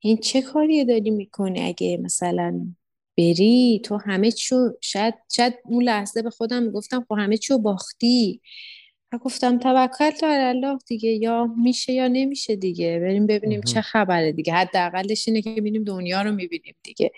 [0.00, 2.66] این چه کاریه داری می‌کنی اگه مثلا
[3.18, 8.40] بری؟ تو همه چو شاید شاید اون لحظه به خودم گفتم خب همه چو باختی.
[9.12, 12.98] و گفتم توکل تو الله دیگه یا میشه یا نمیشه دیگه.
[12.98, 14.52] بریم ببینیم چه خبره دیگه.
[14.54, 17.10] حداقلش اینه که ببینیم دنیا رو می‌بینیم دیگه.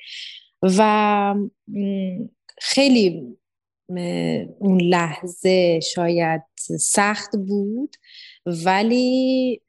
[0.63, 1.35] و
[2.61, 3.37] خیلی
[4.59, 6.43] اون لحظه شاید
[6.79, 7.97] سخت بود
[8.47, 9.61] ولی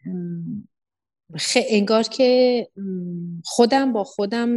[1.70, 2.68] انگار که
[3.46, 4.50] خودم با خودم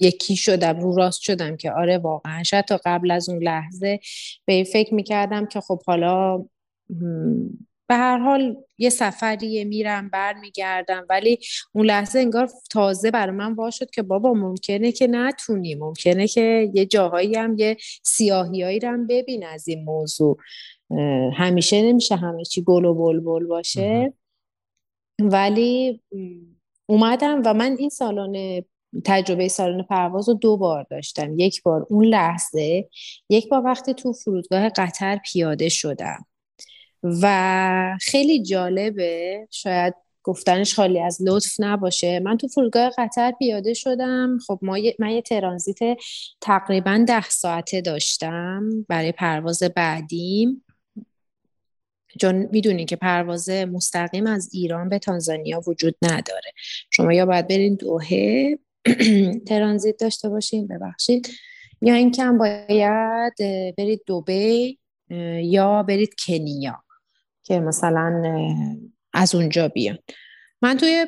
[0.00, 4.00] یکی شدم رو راست شدم که آره واقعا شاید تا قبل از اون لحظه
[4.44, 6.44] به این فکر می‌کردم که خب حالا
[7.92, 11.06] به هر حال یه سفریه میرم برمیگردم.
[11.10, 11.38] ولی
[11.72, 16.70] اون لحظه انگار تازه برای من وا شد که بابا ممکنه که نتونی ممکنه که
[16.74, 20.36] یه جاهایی هم یه سیاهیایی رو هم ببین از این موضوع.
[21.34, 24.12] همیشه نمیشه همه چی گل و بلبل باشه.
[25.20, 26.02] ولی
[26.86, 28.62] اومدم و من این سالن
[29.04, 31.38] تجربه سالن پرواز رو دو بار داشتم.
[31.38, 32.88] یک بار اون لحظه
[33.28, 36.26] یک بار وقتی تو فرودگاه قطر پیاده شدم.
[37.02, 39.46] و خیلی جالبه.
[39.50, 42.20] شاید گفتنش خالی از لطف نباشه.
[42.20, 44.38] من تو فرودگاه قطر پیاده شدم.
[44.46, 45.78] خب ما من یه ترانزیت
[46.40, 50.64] تقریبا ده ساعته داشتم برای پرواز بعدیم.
[52.20, 56.52] چون می‌دونین که پرواز مستقیم از ایران به تانزانیا وجود نداره.
[56.90, 58.58] شما یا باید برین دوهه
[59.48, 61.28] ترانزیت داشته باشین ببخشید.
[61.82, 63.32] یا اینکه هم باید
[63.78, 64.78] برید دوبی
[65.42, 66.84] یا برید کنیا.
[67.42, 68.22] که مثلا
[69.12, 69.98] از اونجا بیان.
[70.62, 71.06] من توی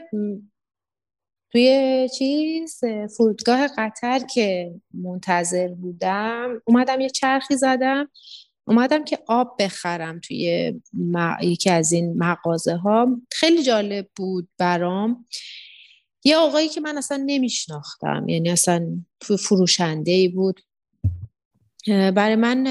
[1.53, 2.81] توی چیز
[3.17, 8.11] فرودگاه قطر که منتظر بودم اومدم یه چرخی زدم.
[8.67, 10.75] اومدم که آب بخرم توی
[11.43, 13.21] یکی از این مغازه ها.
[13.33, 15.27] خیلی جالب بود برام.
[16.25, 19.05] یه آقایی که من اصلا نمیشناختم یعنی اصلا
[19.39, 20.61] فروشنده ای بود
[21.89, 22.67] برای من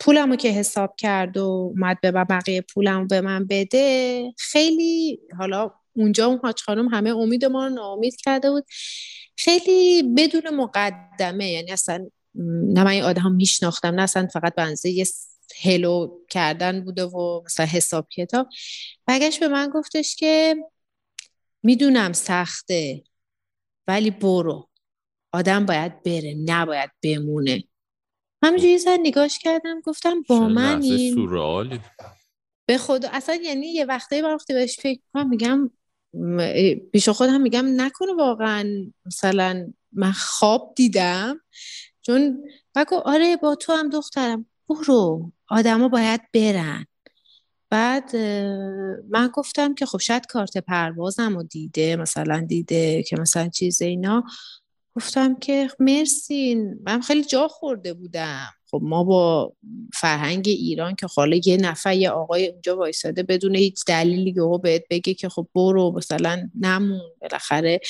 [0.00, 6.26] پولمو که حساب کرد و اومد به بقیه پولمو به من بده خیلی حالا اونجا
[6.26, 8.64] اون حاج خانم همه امید ما رو ناامید کرده بود.
[9.36, 12.06] خیلی بدون مقدمه یعنی اصلا
[12.74, 15.06] نه من این آدم میشناختم نه اصلا فقط بنزه یه
[15.62, 18.48] هلو کردن بوده و مثلا حساب کتاب.
[19.08, 20.56] بگش به من گفتش که
[21.62, 23.02] می‌دونم سخته
[23.86, 24.68] ولی برو.
[25.32, 27.64] آدم باید بره نباید بمونه.
[28.42, 31.14] همینجوری زن نگاش کردم گفتم با من این
[32.66, 35.70] به خدا اصلا یعنی یه وقتی با وقتی بهش فکر کنم میگم
[36.92, 41.40] پیش خودم میگم نکنه واقعا مثلا من خواب دیدم.
[42.02, 44.46] چون بگو آره با تو هم دخترم.
[44.68, 46.86] برو آدما باید برن.
[47.70, 48.16] بعد
[49.08, 54.24] من گفتم که خب شاید کارت پروازم رو دیده مثلا دیده که مثلا چیز اینا.
[55.00, 58.48] گفتم که مرسی من خیلی جا خورده بودم.
[58.70, 59.52] خب ما با
[59.94, 64.84] فرهنگ ایران که حالا یه نفر یه آقای اونجا وایساده بدون هیچ دلیلی که بهت
[64.90, 67.00] بگه که خب برو مثلا نمون.
[67.20, 67.80] بالاخره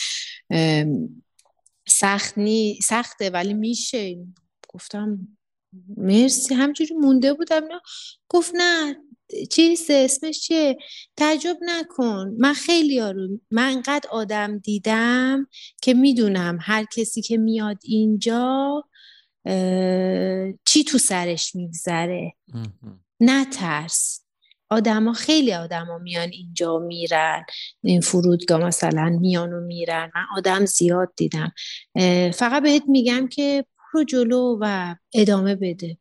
[1.88, 4.18] سخت نی سخته ولی میشه.
[4.68, 5.28] گفتم
[5.96, 6.54] مرسی.
[6.54, 7.64] همجوری مونده بودم.
[7.64, 7.80] نه
[8.28, 8.96] گفت نه
[9.50, 10.78] چیز اسمش چیه؟
[11.16, 12.34] تعجب نکن.
[12.38, 13.40] من خیلی آروم.
[13.50, 15.46] من انقدر آدم دیدم
[15.82, 18.84] که می‌دونم هر کسی که میاد اینجا
[20.64, 22.32] چی تو سرش میگذره.
[23.20, 24.24] نه ترس
[24.70, 27.44] آدما خیلی آدما میان اینجا میرن.
[27.82, 30.10] این فرودگاه مثلا میان و میرن.
[30.14, 31.52] من آدم زیاد دیدم.
[32.30, 33.64] فقط بهت میگم که
[33.94, 35.98] برو جلو و ادامه بده.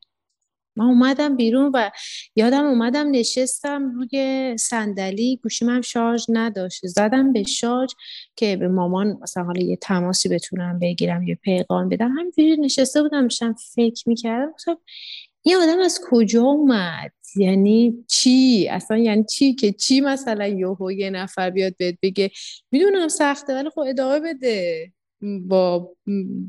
[0.76, 1.90] من اومدم بیرون و
[2.36, 6.88] یادم اومدم نشستم روی صندلی گوشیم هم شارژ نداشت.
[6.88, 7.90] زدم به شارژ
[8.36, 12.12] که به مامان مثلا حالا یه تماسی بتونم بگیرم یه پیغام بدم.
[12.12, 14.54] همینجوری نشسته بودم داشتم فکر می‌کردم.
[15.42, 21.10] این آدم از کجا اومد؟ یعنی چی؟ اصلا یعنی چی که چی مثلا یهو یه
[21.10, 22.32] نفر بیاد بهت بگه؟
[22.72, 24.92] می‌دونم سخته ولی خب ادامه بده.
[25.48, 25.92] با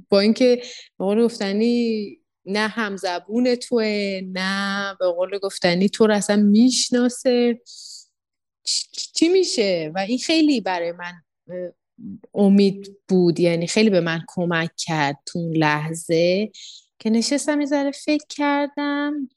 [0.08, 0.62] با اینکه
[0.98, 7.60] به گفتنی نه همزبون توه نه به قول گفتنی تو رو اصلا می‌شناسه.
[9.14, 11.22] چی میشه؟ و این خیلی برای من
[12.34, 16.50] امید بود یعنی خیلی به من کمک کرد تو لحظه
[16.98, 19.28] که نشستم یه فکر کردم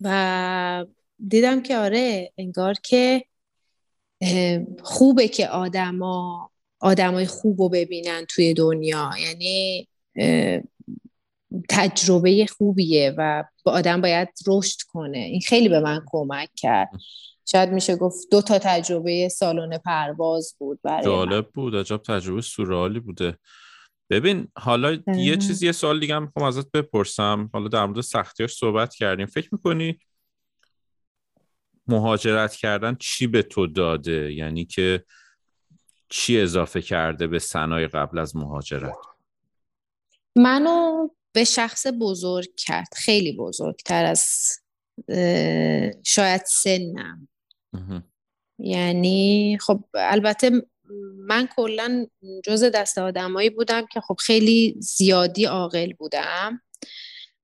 [0.00, 0.86] و
[1.28, 3.24] دیدم که آره انگار که
[4.82, 6.50] خوبه که آدما
[6.80, 9.10] آدمای خوب رو ببینن توی دنیا.
[9.20, 9.88] یعنی
[11.68, 15.18] تجربه خوبیه و با آدم باید رشد کنه.
[15.18, 16.88] این خیلی به من کمک کرد.
[17.46, 21.76] شاید میشه گفت دو تا تجربه سالن پرواز بود برای جالب بود.
[21.76, 23.38] عجب تجربه سورالی بوده.
[24.10, 27.50] ببین حالا یه چیزی یه سوال دیگه هم می‌خوام ازت بپرسم.
[27.52, 29.26] حالا در مورد سختیاش صحبت کردیم.
[29.26, 29.98] فکر می‌کنی
[31.86, 35.04] مهاجرت کردن چی به تو داده؟ یعنی که
[36.08, 38.96] چی اضافه کرده به سنای قبل از مهاجرت؟
[40.36, 42.88] منو به شخص بزرگ کرد.
[42.96, 44.24] خیلی بزرگتر از
[46.04, 47.28] شاید سنم.
[48.58, 50.50] یعنی خب البته
[51.18, 52.06] من کلا
[52.44, 56.62] جز دست آدمایی بودم که خب خیلی زیادی عاقل بودم.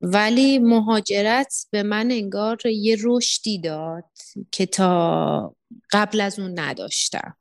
[0.00, 4.04] ولی مهاجرت به من انگار یه رشدی داد
[4.52, 5.56] که تا
[5.92, 7.36] قبل از اون نداشتم.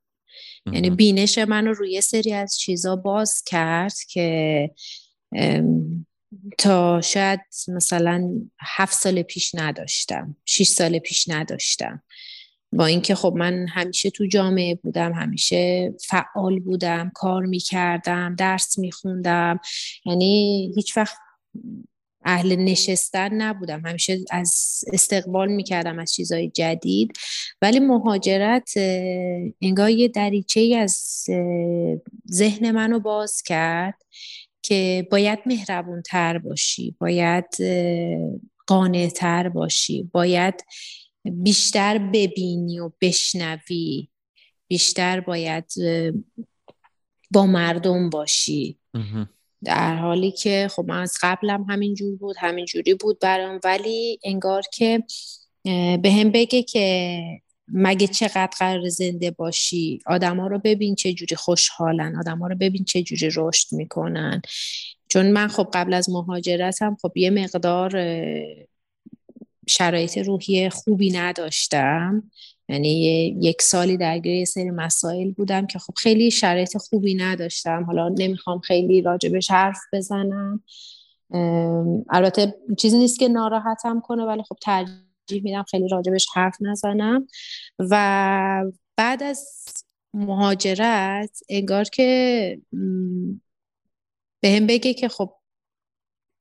[0.73, 4.69] یعنی بینش منو روی سری از چیزا باز کرد که
[6.57, 12.03] تا شاید مثلا هفت سال پیش نداشتم شیش سال پیش نداشتم.
[12.73, 19.59] با اینکه خب من همیشه تو جامعه بودم همیشه فعال بودم کار می‌کردم درس میخوندم.
[20.05, 21.17] یعنی هیچ وقت
[22.25, 23.85] اهل نشستن نبودم.
[23.85, 27.13] همیشه از استقبال می‌کردم از چیزهای جدید.
[27.61, 28.73] ولی مهاجرت
[29.61, 31.25] انگار یه دریچه از
[32.31, 34.01] ذهن منو باز کرد.
[34.65, 37.45] که باید مهربون تر باشی باید
[38.67, 40.65] قانع تر باشی باید
[41.25, 44.07] بیشتر ببینی و بشنوی
[44.67, 45.73] بیشتر باید
[47.31, 48.79] با مردم باشی.
[49.63, 54.19] در حالی که خب من از قبلم همین جور بود همین جوری بود برام ولی
[54.23, 55.03] انگار که
[56.01, 57.19] به هم بگه که
[57.67, 63.03] مگه چقدر قرار زنده باشی؟ آدما رو ببین چه جوری خوشحالن آدما رو ببین چه
[63.03, 64.41] جوری رشد می‌کنن.
[65.07, 67.91] چون من خب قبل از مهاجرتم خب یه مقدار
[69.67, 72.31] شرایط روحی خوبی نداشتم.
[72.69, 72.89] یعنی
[73.41, 77.83] یک سالی درگیر یه سری مسائل بودم که خب خیلی شرایط خوبی نداشتم.
[77.83, 80.63] حالا نمی‌خوام خیلی راجبش حرف بزنم.
[82.09, 87.27] البته چیزی نیست که ناراحتم کنه ولی خب ترجیح میدم خیلی راجبش حرف نزنم.
[87.79, 88.63] و
[88.95, 89.65] بعد از
[90.13, 92.61] مهاجرت انگار که
[94.41, 95.35] به هم بگه که خب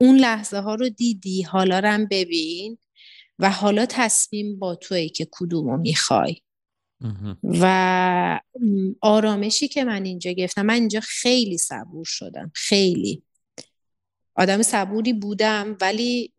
[0.01, 2.79] اون لحظه ها رو دیدی حالا رم ببین
[3.39, 6.37] و حالا تصمیم با توی که کدومو می‌خوای.
[7.43, 8.41] و
[9.01, 13.23] آرامشی که من اینجا گرفتم من اینجا خیلی صبور شدم خیلی.
[14.35, 16.33] آدم صبوری بودم ولی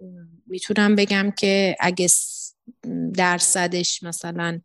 [0.48, 2.08] می‌تونم بگم که اگه
[3.14, 4.62] درصدش مثلا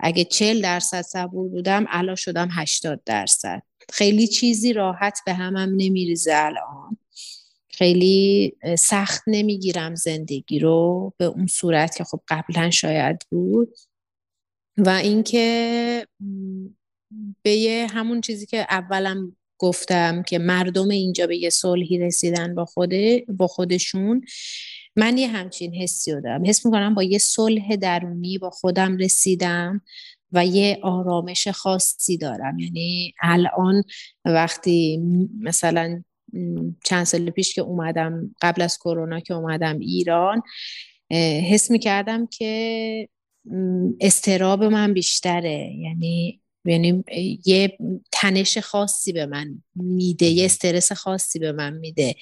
[0.00, 3.62] اگه چل درصد صبور بودم الان شدم هشتاد درصد.
[3.92, 6.96] خیلی چیزی راحت به همم نمیریزه الان.
[7.68, 13.76] خیلی سخت نمی‌گیرم زندگی رو به اون صورت که خب قبلا شاید بود.
[14.76, 16.06] و اینکه
[17.42, 23.24] به همون چیزی که اولم گفتم که مردم اینجا به یه صلحی رسیدن با خوده
[23.28, 24.24] با خودشون
[24.96, 26.46] من یه همچین حسی دارم.
[26.46, 29.80] حس می‌کنم با یه صلح درونی با خودم رسیدم
[30.32, 32.58] و یه آرامش خاصی دارم.
[32.58, 33.82] یعنی الان
[34.24, 35.00] وقتی
[35.40, 36.02] مثلا
[36.84, 40.42] چند سال پیش که اومدم قبل از کرونا که اومدم ایران
[41.50, 43.08] حس می‌کردم که
[44.00, 45.72] استراب من بیشتره.
[45.78, 47.04] یعنی یعنی
[47.46, 47.78] یه
[48.12, 52.14] تنش خاصی به من میده یه استرس خاصی به من میده.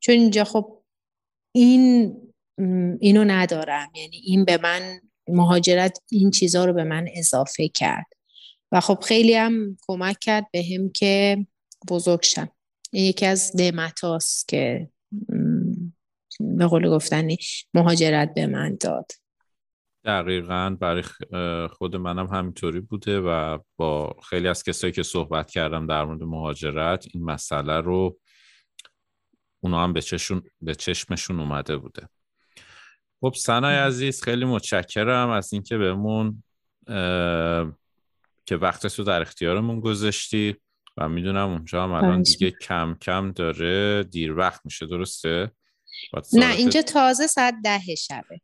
[0.00, 0.79] چون اینجا خب
[1.52, 2.16] این
[3.00, 3.88] اینو ندارم.
[3.94, 8.06] یعنی این به من مهاجرت این چیزها رو به من اضافه کرد.
[8.72, 11.46] و خب خیلی هم کمک کرد به هم که
[11.88, 12.48] بزرگ شم.
[12.92, 14.00] یکی از نعمت
[14.48, 14.88] که
[16.40, 17.38] به قول گفتنی
[17.74, 19.12] مهاجرت به من داد.
[20.04, 21.02] دقیقا برای
[21.68, 27.06] خود منم همینطوری بوده و با خیلی از کسایی که صحبت کردم در مورد مهاجرت
[27.14, 28.18] این مسئله رو
[29.60, 30.02] اونا هم به,
[30.60, 32.08] به چشمشون اومده بوده.
[33.20, 36.42] خب سنای عزیز خیلی متشکرم از اینکه بهمون
[38.46, 40.56] که وقت تو در اختیارمون گذاشتی
[40.96, 45.50] و می‌دونم اونجا هم الان دیگه کم کم داره دیر وقت میشه درسته؟
[46.32, 48.40] نه اینجا تازه ساعت ده شبه.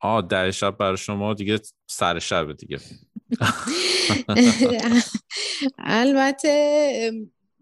[0.00, 2.80] آه ده شب برای شما دیگه سر شبه دیگه.
[5.78, 7.12] البته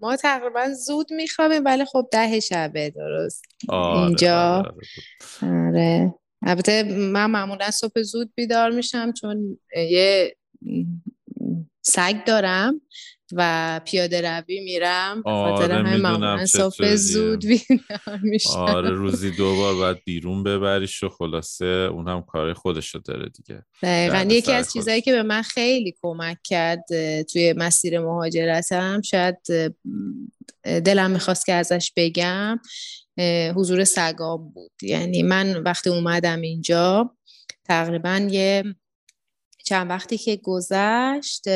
[0.00, 4.72] ما تقریبا زود میخوابیم ولی خب ده شبه درست آره، اینجا آره,
[5.42, 5.68] آره.
[5.68, 6.14] آره.
[6.42, 10.36] البته من معمولا صبح زود بیدار میشم چون یه
[11.82, 12.80] سگ دارم
[13.32, 18.50] و پیاده روی میرم خاطر آره همین صبح زود بیدار میشم.
[18.50, 23.62] آره روزی دو بار باید بیرون ببریش و خلاصه اون هم کار خودشو داره دیگه.
[23.82, 24.34] دقیقا.
[24.34, 26.84] یکی از چیزهایی که به من خیلی کمک کرد
[27.32, 29.36] توی مسیر مهاجرتم شاید
[30.64, 32.60] دلم می‌خواست که ازش بگم
[33.56, 34.72] حضور سگام بود.
[34.82, 37.16] یعنی من وقتی اومدم اینجا
[37.64, 38.64] تقریبا یه
[39.70, 41.46] چند وقتی که گذشت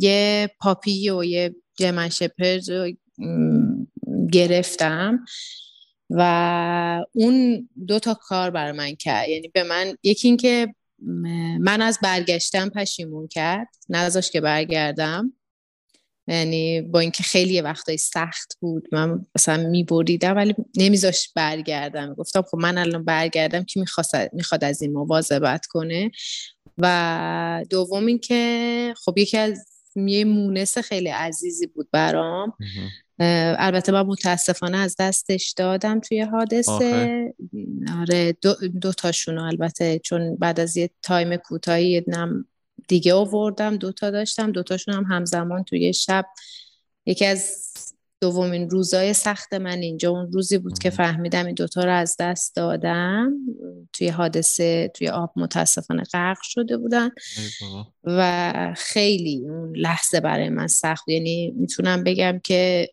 [0.00, 2.92] یه پاپی و یه جمن شپرد رو
[4.32, 5.24] گرفتم
[6.10, 9.28] و اون دو تا کار برای من کرد.
[9.28, 10.74] یعنی به من یکی این که
[11.60, 15.32] من از برگشتم پشیمون کرد نذاش که برگردم.
[16.28, 22.14] یعنی با اینکه خیلی وقتای سخت بود من مثلا میبریدم ولی نمیذاش برگردم.
[22.14, 23.84] گفتم خب من الان برگردم که
[24.32, 26.10] می‌خواد از این مواظبت کنه؟
[26.78, 29.66] و دوم اینکه خب یکی از
[29.96, 32.52] یه مونس خیلی عزیزی بود برام.
[33.58, 37.34] البته من متاسفانه از دستش دادم توی حادثه.
[38.00, 42.46] آره دو, دو تاشون البته چون بعد از یه تایم کوتاهی نم
[42.88, 46.26] دیگه آوردم دوتا داشتم دوتاشون هم همزمان توی شب.
[47.06, 47.72] یکی از
[48.22, 50.10] دومین روزای سخت من اینجا.
[50.10, 53.32] اون روزی بود که فهمیدم این دوتا رو از دست دادم.
[53.92, 57.10] توی حادثه توی آب متاسفانه غرق شده بودن.
[58.04, 62.88] و خیلی اون لحظه برای من سخت یعنی می‌تونم بگم که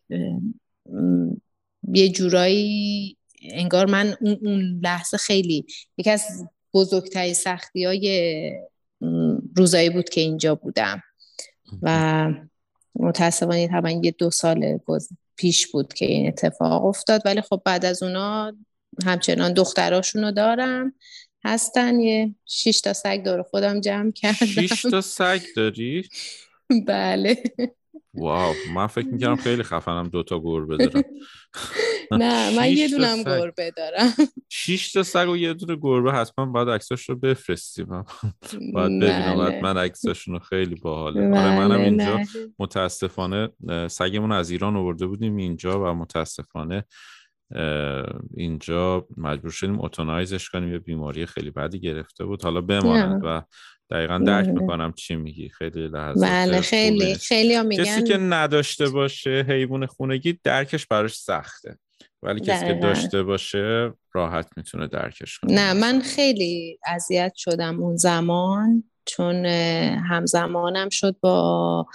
[1.94, 5.66] یه جورایی انگار من اون, اون لحظه خیلی
[5.98, 6.24] یکی از
[6.74, 8.52] بزرگترین سختی های
[9.56, 11.02] روزایی بود که اینجا بودم.
[11.82, 12.32] و
[12.96, 14.78] متاسفانه طبعا یه دو سال
[15.36, 17.22] پیش بود که این اتفاق افتاد.
[17.24, 18.52] ولی خب بعد از اونا
[19.04, 20.94] همچنان دختراشون رو دارم.
[21.44, 22.00] هستن.
[22.00, 24.46] یه شش تا سگ دور خودم جمع کردم.
[24.46, 26.08] شش تا سگ داری؟
[26.88, 27.42] بله.
[28.14, 31.04] واو من فکر می‌کردم خیلی خفنم دوتا گربه دارم
[32.10, 34.12] نه من یه دونم گربه دارم
[34.48, 37.86] شیش تا سگ و یه دونه گربه حتما باید عکساش رو بفرستیم
[38.74, 39.60] باید ببینم.
[39.62, 42.26] من عکساشون رو خیلی باحاله آره منم اینجا نه.
[42.58, 43.48] متاسفانه
[43.88, 46.84] سگمون از ایران آورده بودیم اینجا و متاسفانه
[48.36, 52.42] اینجا مجبور شدیم اتونایزش کنیم یه بیماری خیلی بدی گرفته بود.
[52.42, 53.42] حالا بماند و
[53.90, 54.48] دقیقا درک.
[54.48, 55.48] می‌کنم چی میگی.
[55.48, 57.18] خیلی لحظات بله خیلی خوبه.
[57.18, 61.78] خیلی ها کسی که میگن نداشته باشه حیوان خونگی درکش براش سخته.
[62.22, 62.74] ولی کسی که.
[62.74, 65.52] داشته باشه راحت می‌تونه درکش کنه.
[65.52, 68.89] نه من خیلی اذیت شدم اون زمان.
[69.04, 69.46] چون
[70.10, 71.86] همزمانم شد با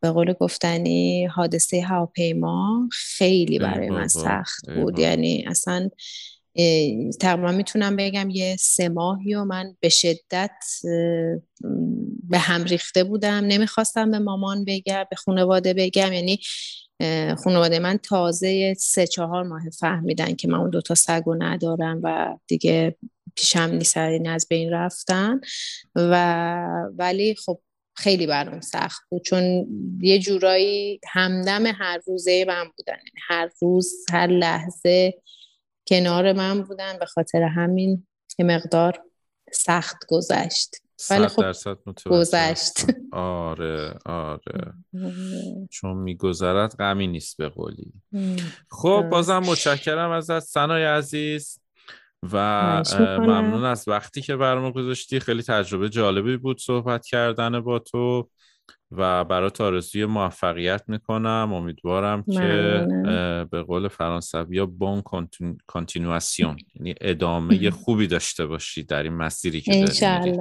[0.00, 4.98] به قول گفتنی حادثه هواپیما خیلی ای برای من سخت بود.
[4.98, 5.90] یعنی اصلا
[7.20, 10.64] تقریبا می‌تونم بگم یه سه ماهی و من به شدت
[12.28, 13.44] به هم ریخته بودم.
[13.44, 16.12] نمی‌خواستم به مامان بگم به خانواده بگم.
[16.12, 16.38] یعنی
[17.44, 22.36] خانواده من تازه سه چهار ماه فهمیدن که من اون دوتا سگ رو ندارم و
[22.46, 22.96] دیگه
[23.36, 25.40] پیشم نیست یعنی از بین رفتن.
[25.94, 26.14] و
[26.98, 27.60] ولی خب
[27.96, 29.22] خیلی برام سخت بود.
[29.22, 29.66] چون
[30.00, 32.96] یه جورایی همدم هر روزه من بودن.
[32.96, 35.14] یعنی هر روز هر لحظه
[35.88, 36.98] کنار من بودن.
[36.98, 38.06] به خاطر همین
[38.38, 39.02] یه مقدار
[39.52, 40.76] سخت گذشت.
[41.10, 41.76] ولی خب درصد
[42.06, 42.74] گذشت.
[43.12, 44.74] آره آره.
[45.70, 47.92] چون میگذرد غمی نیست به قولی.
[48.70, 49.08] خب.
[49.10, 51.61] بازم متشکرم ازت سنای عزیز.
[52.32, 52.36] و.
[53.18, 58.30] ممنون از وقتی که برام گذاشتی خیلی تجربه جالبی بود صحبت کردن با تو
[58.90, 63.08] و برات آرزوی موفقیت می‌کنم امیدوارم که ممنونم.
[63.08, 65.02] اه، به قول فرانسوی ها بون
[65.66, 70.38] کانتینواسیون یعنی ادامه خوبی داشته باشی در این مسیری که داری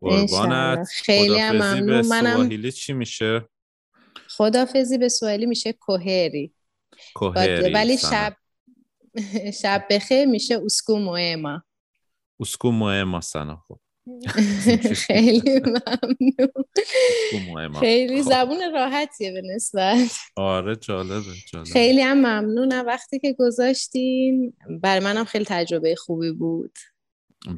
[0.00, 0.88] قربانت.
[0.94, 2.08] خیلی خدافزی به ممنون.
[2.08, 3.48] منم- سواحیلی چی میشه
[4.28, 6.54] خدافزی به سوالی میشه کوهری
[7.14, 7.98] کوهری ولی.
[7.98, 8.36] شب
[9.62, 11.62] شب بخیر میشه اسکو موئما.
[12.40, 13.78] اسکو مهمه سنا خب.
[15.06, 16.48] خیلی ممنون.
[17.80, 18.30] خیلی خب.
[18.30, 20.16] زبون راحتیه به نسبت.
[20.36, 21.22] آره جالبه
[21.52, 21.70] جالبه.
[21.70, 22.86] خیلی هم ممنونم.
[22.86, 24.52] وقتی که گذاشتین
[24.82, 26.78] بر منم خیلی تجربه خوبی بود.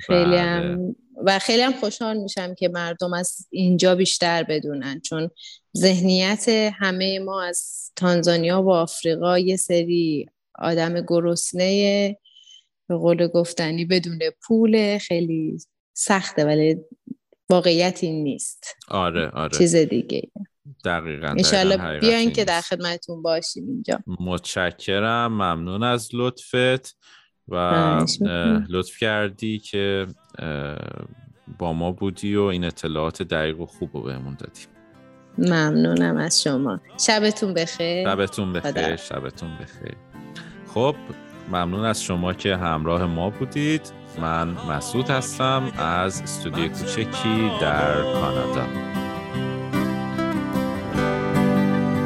[0.06, 0.40] خیلی بله.
[0.40, 5.30] هم و خیلی هم خوشحال میشم که مردم از اینجا بیشتر بدونن چون
[5.76, 6.48] ذهنیت
[6.78, 10.26] همه ما از تانزانیا و آفریقا یه سری
[10.58, 12.16] آدم گرسنه
[12.88, 15.58] به قول گفتنی بدون پول خیلی
[15.96, 16.76] سخته ولی
[17.50, 18.76] واقعیت این نیست.
[18.88, 19.58] آره آره.
[19.58, 20.30] چیز دیگه.
[20.84, 22.60] دقیقا انشالله بیاین این که در.
[22.60, 23.98] خدمتون باشیم اینجا.
[24.06, 26.96] متشکرم ممنون از لطفت.
[27.48, 27.56] و.
[28.68, 30.06] لطف کردی که
[31.58, 34.60] با ما بودی و این اطلاعات دقیق و خوب رو بهمون دادی.
[35.38, 36.80] ممنونم از شما.
[37.06, 38.04] شبتون بخیر.
[38.04, 38.96] شبتون بخیر خدا.
[38.96, 40.13] شبتون بخیر.
[40.74, 40.96] خب
[41.48, 43.92] ممنون از شما که همراه ما بودید.
[44.20, 48.66] من مسعود هستم از استودیو کوچکی در کانادا.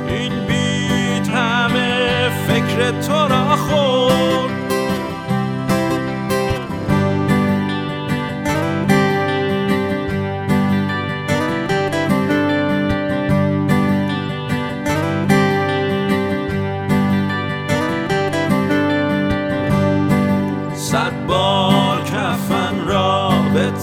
[0.09, 4.58] این بیت همه فکر تو را خورد.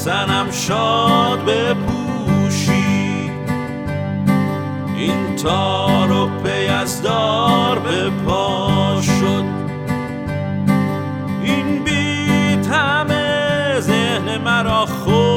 [0.05, 3.31] سنم شاد به پوشی،
[4.97, 9.43] این تار و پیزدار به پا شد.
[11.43, 15.34] این بیت همه ذهن مرا خود